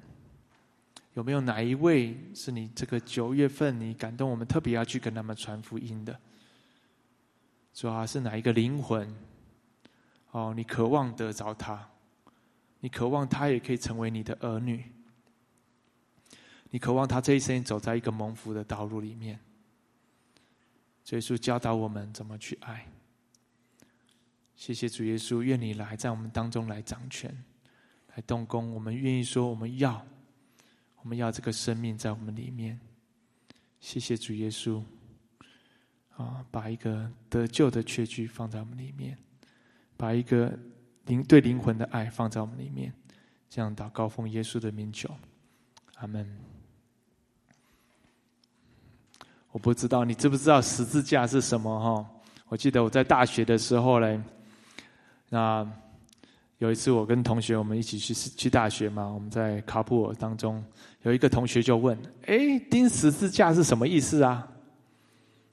[1.16, 6.20] 有没有哪一位是你这个九月份你感动我们特别要去跟他们传福音的？
[7.72, 9.10] 主啊，是哪一个灵魂？
[10.32, 11.88] 哦，你渴望得着他，
[12.80, 14.84] 你渴望他也可以成为你的儿女。
[16.68, 19.40] 你渴望他这一生走在一个蒙福的道路里面。
[21.12, 22.86] 耶稣教导我们怎么去爱。
[24.54, 27.34] 谢谢主耶稣，愿你来在我们当中来掌权，
[28.14, 28.74] 来动工。
[28.74, 30.04] 我们愿意说，我们要，
[31.06, 32.76] 我们要这个生命在我们里面。
[33.78, 34.82] 谢谢主耶稣，
[36.16, 39.16] 啊，把一个得救的确据放在我们里面，
[39.96, 40.52] 把一个
[41.04, 42.92] 灵对灵魂的爱放在我们里面。
[43.48, 45.08] 这样祷告，奉耶稣的名求，
[45.94, 46.28] 阿门。
[49.52, 52.10] 我不知道你知不知道十字架是什么哈？
[52.48, 54.20] 我记得我在大学的时候嘞，
[55.28, 55.64] 那
[56.58, 60.64] 有一次我跟同学我们一起去去大学嘛，我们在卡普尔当中，
[61.06, 61.96] 有一个同学就问
[62.26, 64.44] ：“哎，钉十字架是什么意思啊？”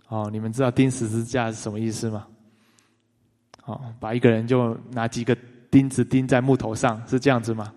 [0.09, 2.25] 哦，你们知道钉十字架是什么意思吗？
[3.65, 5.37] 哦，把一个人就拿几个
[5.69, 7.71] 钉子钉在木头上，是这样子吗？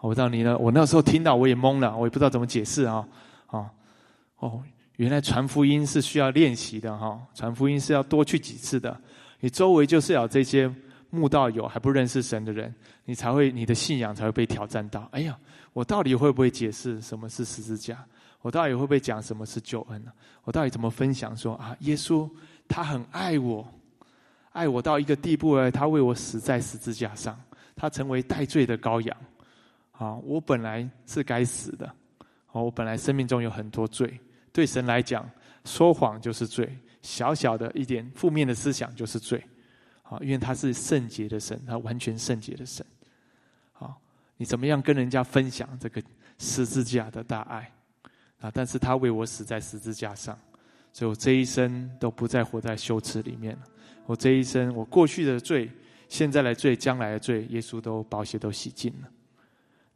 [0.00, 3.06] 我知道你呢，我那时候听到我也懵了，我也不知道怎么解释啊。
[3.50, 3.70] 哦，
[4.40, 4.60] 哦，
[4.96, 9.00] 原来传福音是需要练习的哈，传福音是要多去几次的。
[9.38, 10.68] 你周围就是要这些
[11.14, 15.08] 慕道友还不认识神的人，你才会你的信仰才会被挑战到。
[15.12, 15.38] 哎呀，
[15.72, 18.04] 我到底会不会解释什么是十字架？
[18.42, 20.12] 我到底会不会讲什么是救恩呢？
[20.42, 22.28] 我到底怎么分享说啊，耶稣
[22.68, 23.66] 他很爱我。
[24.52, 27.40] 爱我到一个地步，他为我死在十字架上，
[27.74, 29.16] 他成为代罪的羔羊。
[29.92, 31.90] 啊，我本来是该死的，
[32.52, 34.16] 我本来生命中有很多罪，
[34.52, 35.28] 对神来讲，
[35.64, 39.42] 说谎就是罪，小小的一点负面的思想就是罪。
[40.04, 42.86] 啊，因为他是圣洁的神，他完全圣洁的神。
[43.72, 44.00] 好，
[44.36, 46.02] 你怎么样跟人家分享这个
[46.38, 47.70] 十字架的大爱？
[48.40, 50.38] 啊，但是他为我死在十字架上，
[50.92, 53.62] 所以我这一生都不再活在羞耻里面了。
[54.06, 55.70] 我这一生，我过去的罪、
[56.08, 59.08] 现在的罪、将来的罪，耶稣都保险都洗净了。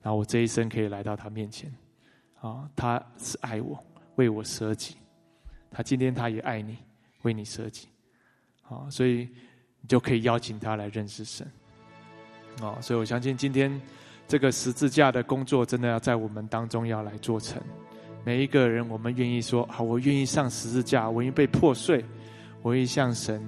[0.00, 1.70] 然后我这一生可以来到他面前，
[2.40, 3.84] 啊，他是爱我，
[4.14, 4.96] 为我舍己。
[5.70, 6.78] 他今天他也爱你，
[7.22, 7.88] 为你舍己。
[8.62, 9.28] 啊，所以
[9.88, 11.50] 你就可以邀请他来认识神。
[12.60, 13.80] 哦，所以我相信今天
[14.26, 17.58] 这个十字架的工作，真的要在我们当中要来做成。
[18.22, 22.04] 每一个人，我们愿意说：好，我愿意上十字架，我愿意被破碎，
[22.60, 23.42] 我愿意向神。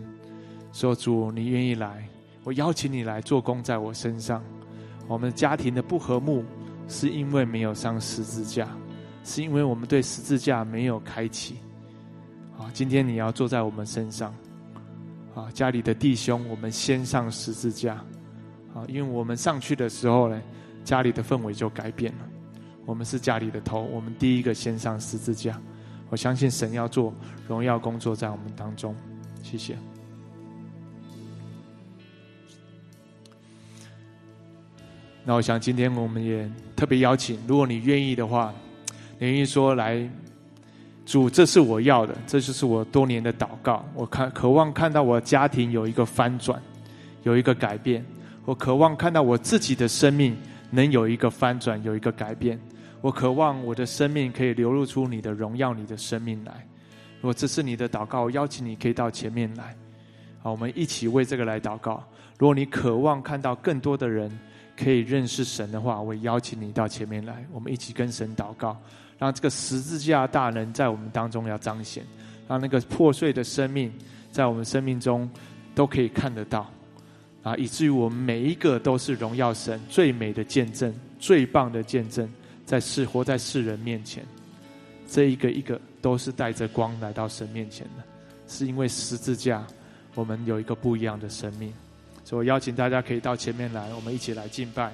[0.73, 2.09] 说主，你愿意来？
[2.43, 4.43] 我邀请你来做工，在我身上。
[5.07, 6.43] 我们家庭的不和睦，
[6.89, 8.67] 是因为没有上十字架，
[9.25, 11.57] 是因为我们对十字架没有开启。
[12.57, 14.35] 啊，今天你要坐在我们身上。
[15.35, 17.95] 啊，家里的弟兄，我们先上十字架。
[18.75, 20.41] 啊，因为我们上去的时候呢，
[20.85, 22.29] 家里的氛围就改变了。
[22.87, 25.61] 我们是家里的头，我们第一个先上十字架。
[26.09, 27.15] 我相信神要做
[27.47, 28.95] 荣耀工作在我们当中。
[29.43, 29.77] 谢谢。
[35.25, 38.53] 那我想今天我们也特别邀请，如果你愿意的话，
[39.19, 40.09] 你愿意说来，
[41.11, 43.85] 主，这是我要的，这就是我多年的祷告。
[43.97, 46.63] 我看渴望看到我家庭有一个翻转，
[47.25, 48.07] 有一个改变。
[48.45, 50.37] 我渴望看到我自己的生命
[50.71, 52.57] 能有一个翻转，有一个改变。
[53.01, 56.65] 我渴望我的生命可以流露出你的荣耀，你的生命来。
[57.21, 59.75] 如果这是你的祷告，我邀请你可以到前面来，
[60.41, 62.05] 好，我们一起为这个来祷告。
[62.39, 64.31] 如果你渴望看到更多的人。
[64.77, 68.75] 可以认识神的话，我邀请你到前面来，我们一起跟神祷告，
[69.21, 72.03] 让这个十字架大能在我们当中要彰显，
[72.49, 73.93] 让那个破碎的生命
[74.33, 75.31] 在我们生命中
[75.75, 76.69] 都可以看得到，
[77.43, 82.27] 啊，以至于我们每一个都是荣耀神最美的见证、最棒的见证，
[82.65, 84.25] 在世活在世人面前，
[85.07, 88.03] 这一个一个都是带着光来到神面前的，
[88.49, 89.63] 是因为十字架，
[90.15, 91.71] 我们有一个不一样的生命。
[92.25, 94.91] 所以我邀请大家可以到前面来，我们一起来敬拜，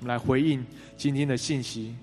[0.00, 0.64] 我们来回应
[0.96, 1.94] 今天的信息。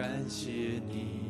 [0.00, 0.50] 感谢
[0.88, 1.20] 你，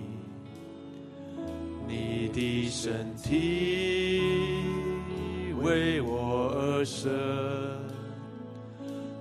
[1.89, 4.63] 你的身体
[5.61, 7.11] 为我而生，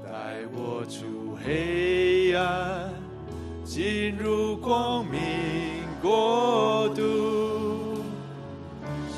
[0.05, 2.93] 带我出黑暗，
[3.65, 5.19] 进入光明
[5.99, 8.03] 国度。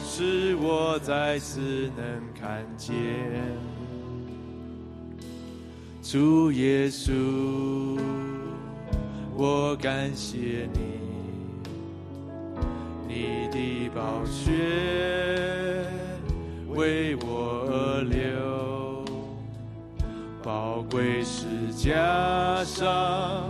[0.06, 2.96] 使我再次能看见
[6.02, 8.00] 主耶稣，
[9.44, 10.80] 我感谢你，
[13.08, 14.52] 你的宝血
[16.70, 19.04] 为我而流，
[20.44, 23.50] 宝贵是加上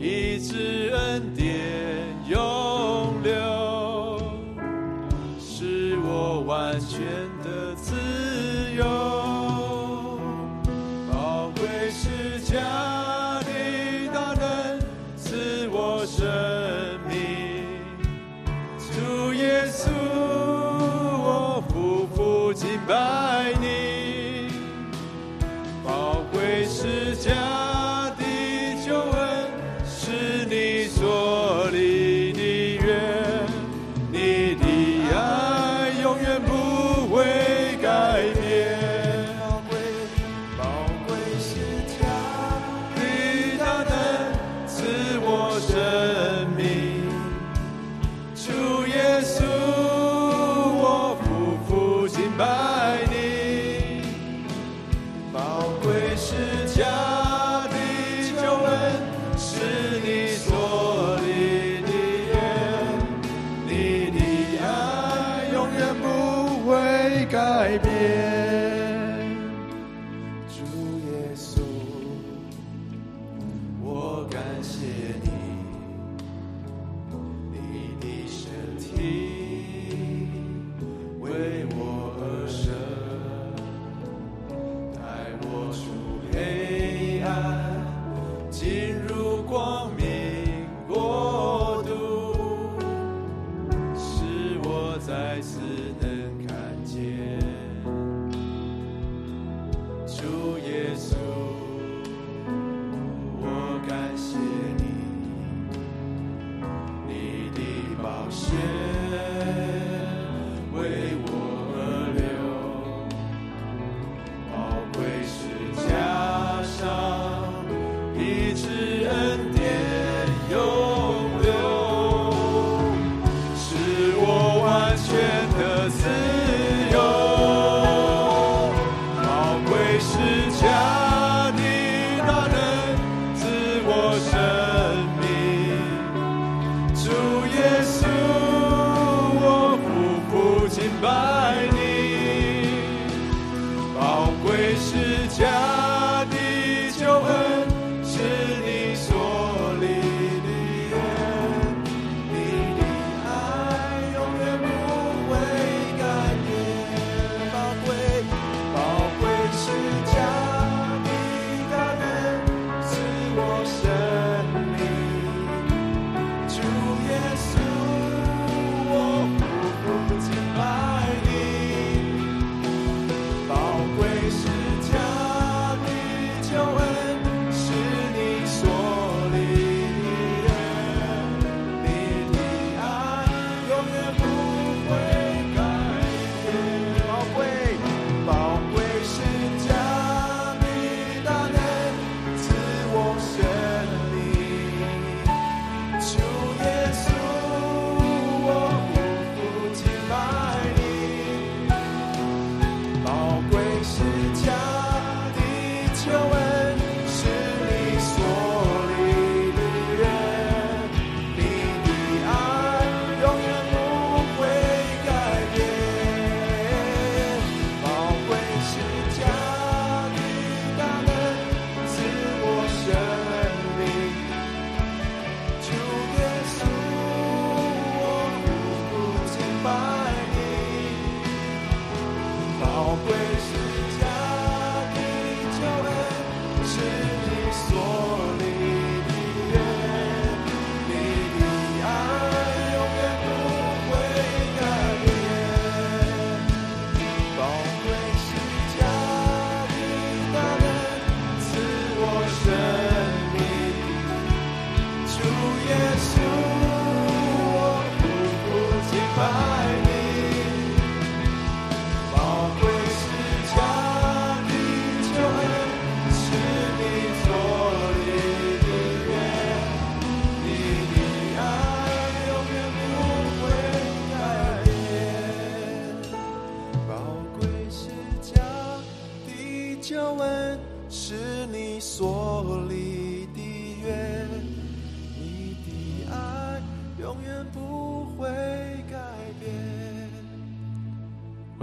[0.00, 1.48] 一直恩典
[2.28, 3.30] 永留。
[5.38, 6.98] 是我完全
[7.44, 7.94] 的自
[8.76, 8.84] 由，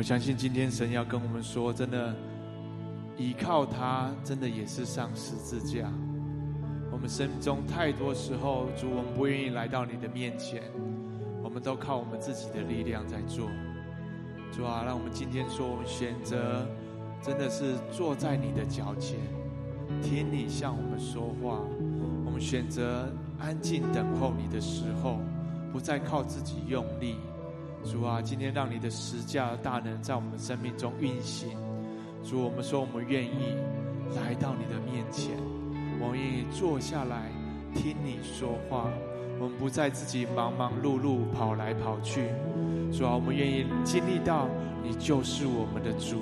[0.08, 2.16] 相信今天神要跟我们说，真的
[3.18, 5.92] 依靠他，真的也是上十字架。
[6.90, 10.64] 我们生命中太多时候，主我们不愿意来到你的面前，
[11.44, 13.50] 我们都靠我们自己的力量在做。
[14.50, 16.66] 主啊，让我们今天说，我们选择
[17.22, 19.20] 真的是坐在你的脚前，
[20.02, 21.60] 听你向我们说话。
[22.26, 25.20] 我们选择安静等候你的时候，
[25.74, 27.18] 不再靠自己用力。
[27.84, 31.50] 主啊，今天让你的十架大能在我们生命中运行。
[32.24, 33.56] 主，我们说我们愿意
[34.16, 35.38] 来到你的面前，
[36.00, 37.32] 我们愿意坐下来
[37.74, 38.90] 听你说话。
[39.40, 42.24] 我们不再自己忙忙碌碌跑来跑去。
[42.92, 44.50] 主啊，我们愿意经历到
[44.84, 46.22] 你就是我们的主。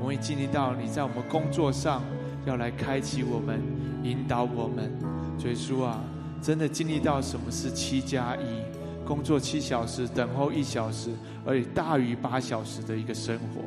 [0.00, 2.02] 我们经历到你在我们工作上
[2.46, 3.60] 要来开启我们、
[4.02, 4.92] 引导我们。
[5.38, 6.04] 所以主啊，
[6.40, 8.69] 真的经历到什么是七加一。
[9.10, 11.10] 工作七小时，等候一小时，
[11.44, 13.62] 而且大于八小时的一个生活。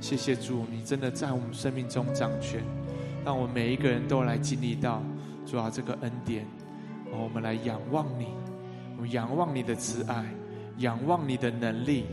[0.00, 2.64] 谢谢主，你真的在我们生命中掌权，
[3.24, 5.00] 让我们每一个人都来经历到
[5.46, 6.44] 主啊这个恩典。
[7.12, 8.26] 我们来仰望你，
[8.96, 10.26] 我们仰望你的慈爱，
[10.78, 12.06] 仰望你的能力，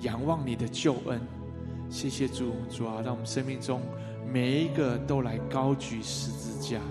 [0.00, 1.18] 仰望你的救恩。
[1.88, 3.80] 谢谢主，主啊，让我们生命中
[4.30, 6.82] 每一个都来高举十字架。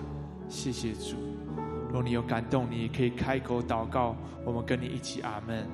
[0.48, 1.25] 谢谢主。
[1.92, 4.14] 若你有感动，你也可以开口祷告，
[4.44, 5.66] 我们跟你一起阿门。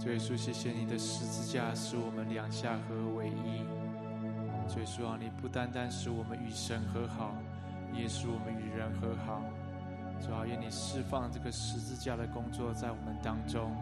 [0.00, 3.60] 主耶稣，谢谢你的十字架使我们两下合为一。
[4.66, 7.34] 主耶稣啊，你不单单使我们与神和好，
[7.92, 9.42] 也使我们与人和好。
[10.18, 13.76] 主啊，愿你释放这个十字架的工作在我们当中。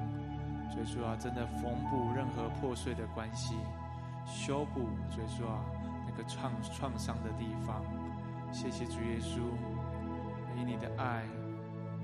[0.75, 3.55] 耶稣啊，真的缝补任何破碎的关系，
[4.27, 4.81] 修补
[5.19, 5.63] 耶稣啊
[6.05, 7.81] 那个创创伤的地方。
[8.51, 9.39] 谢谢主耶稣，
[10.57, 11.23] 以你的爱，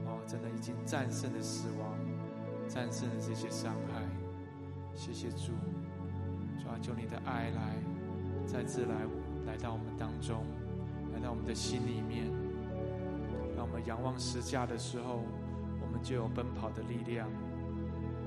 [0.07, 2.04] 哦，真的已经战胜了死亡。
[2.69, 4.03] 战胜了这些伤害，
[4.95, 5.53] 谢谢主，
[6.59, 7.77] 主啊，求你的爱来
[8.47, 9.07] 再次来
[9.47, 10.45] 来到我们当中，
[11.13, 12.27] 来到我们的心里面，
[13.57, 15.23] 让我们仰望十字架的时候，
[15.81, 17.29] 我们就有奔跑的力量；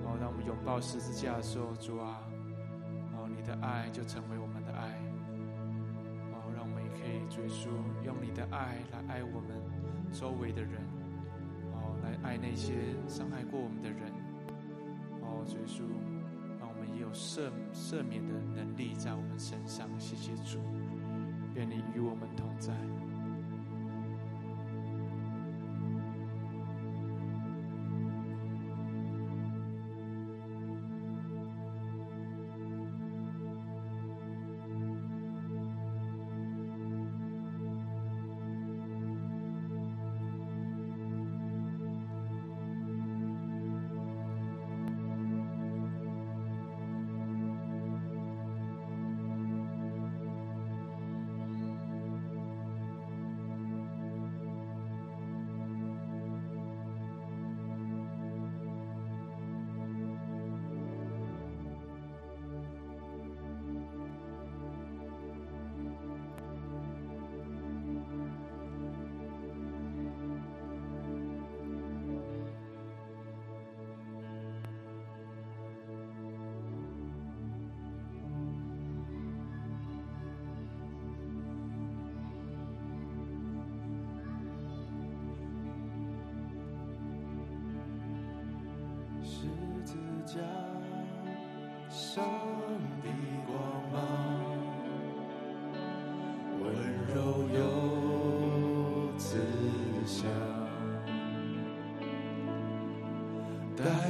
[0.04, 2.22] 然后，当我们拥抱十字架的时候，主啊，
[3.14, 4.94] 哦，你的爱就成为我们的爱；
[6.32, 7.70] 哦，让我们也可以追溯
[8.06, 9.60] 用你的爱来爱我们
[10.14, 10.82] 周围的人，
[11.74, 12.74] 哦，来爱那些
[13.08, 14.17] 伤害过我们的人。
[15.56, 15.82] 耶稣，
[16.60, 19.88] 让我们也有赦赦免的能力在我们身上。
[20.00, 20.60] 谢谢主，
[21.56, 22.74] 愿你与我们同在。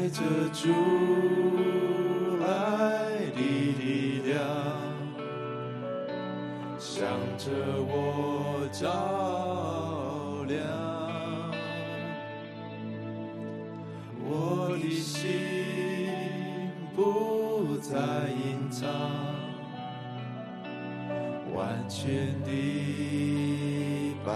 [0.07, 0.21] 带着
[0.53, 0.69] 主
[2.41, 2.47] 爱
[3.35, 4.39] 的力量，
[6.79, 7.05] 向
[7.37, 10.63] 着我照亮，
[14.23, 17.97] 我的心不再
[18.29, 18.87] 隐藏，
[21.53, 24.31] 完全的白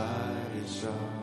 [0.66, 1.21] 上。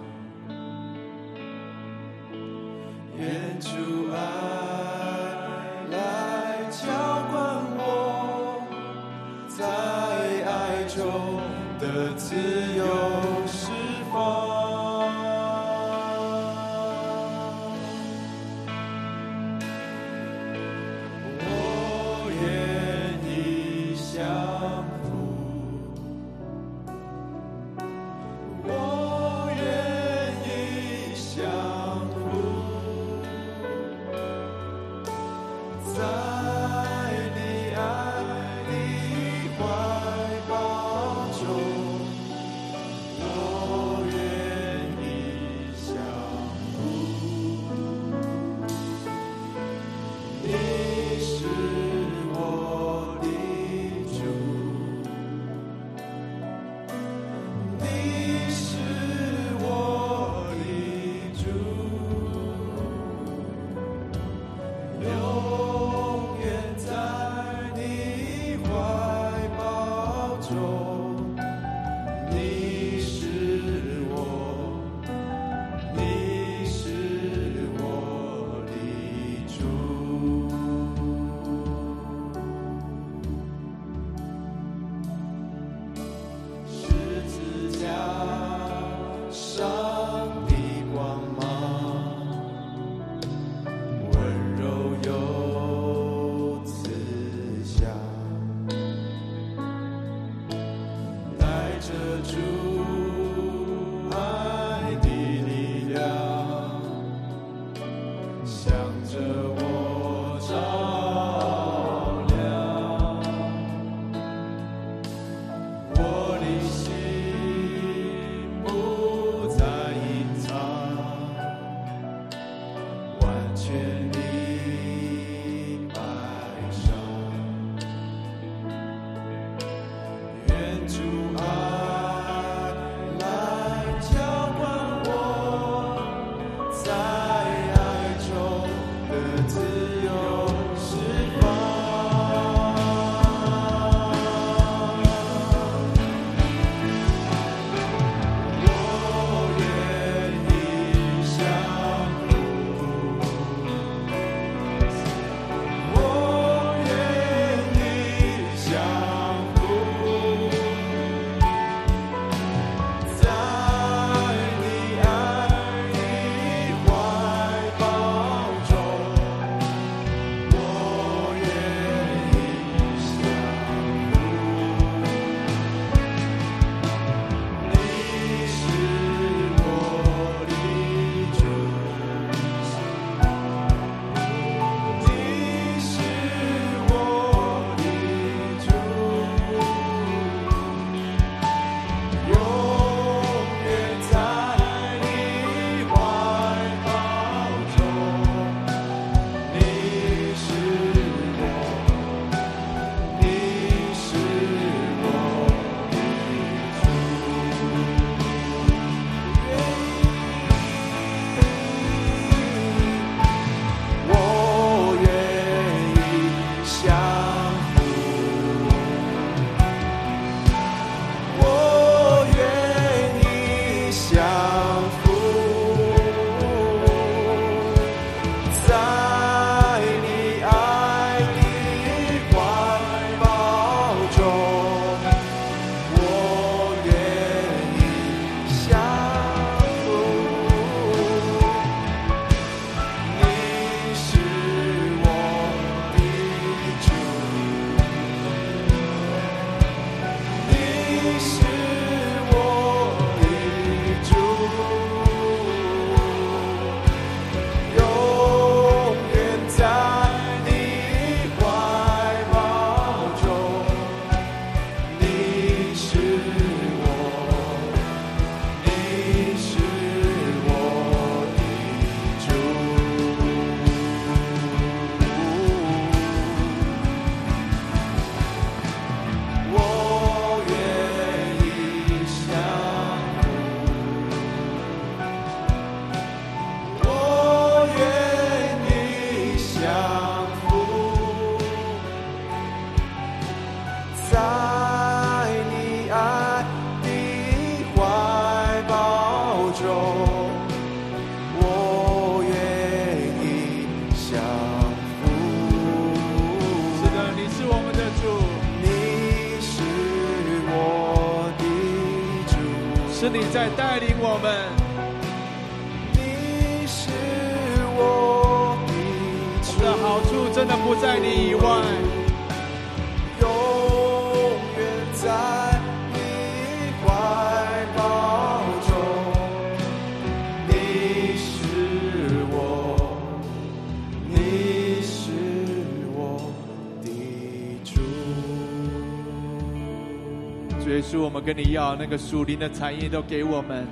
[341.52, 343.66] 要那个属灵的产业都给我们。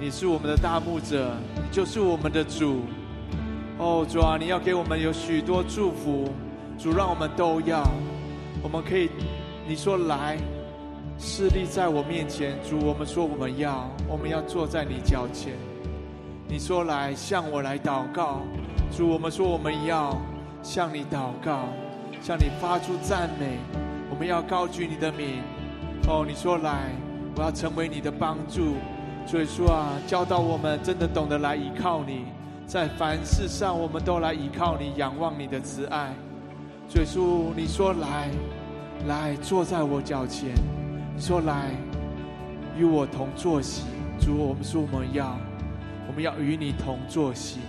[0.00, 2.80] 你是我们的大牧者，你就是我们的主。
[3.78, 6.28] 哦，主啊，你要给我们有许多祝福，
[6.78, 7.82] 主让我们都要。
[8.62, 9.10] 我们可以，
[9.66, 10.36] 你说来，
[11.18, 15.54] 势力在我面前，主，我们说我们要，我们要坐在你脚前。
[16.48, 18.42] 你说来向我来祷告，
[18.90, 20.20] 主，我们说我们要
[20.62, 21.68] 向你祷告，
[22.20, 23.58] 向你发出赞美，
[24.10, 25.42] 我们要高举你的名。
[26.08, 26.90] 哦，你说来，
[27.36, 28.74] 我要成为你的帮助。
[29.24, 32.24] 所以说啊，教导我们真的懂得来依靠你，
[32.66, 36.12] 在凡事上我们都来依靠你，仰望你的慈爱。
[36.88, 38.28] 所以说，你说来，
[39.06, 40.50] 来坐在我脚前，
[41.14, 41.70] 你说来
[42.76, 43.84] 与我同坐席。
[44.20, 45.38] 主，我们说我们要，
[46.08, 47.60] 我们要与你同坐席。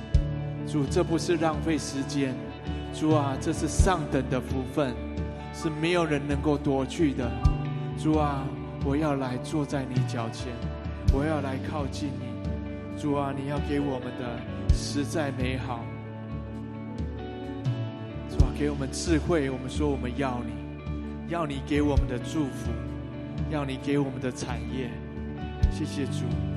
[0.68, 2.34] 主，这不是浪费时间，
[2.94, 4.94] 主啊，这是上等的福分，
[5.54, 7.30] 是没有人能够夺去的。
[7.98, 8.46] 主啊，
[8.84, 10.52] 我要来坐在你脚前，
[11.14, 13.00] 我要来靠近你。
[13.02, 14.40] 主啊，你要给我们的
[14.74, 15.80] 实在美好。
[18.30, 22.72] 主啊，给我们智慧，我们说我们要你，要你给我们的祝福，
[23.50, 24.90] 要你给我们的产业。
[25.72, 26.53] 谢谢主。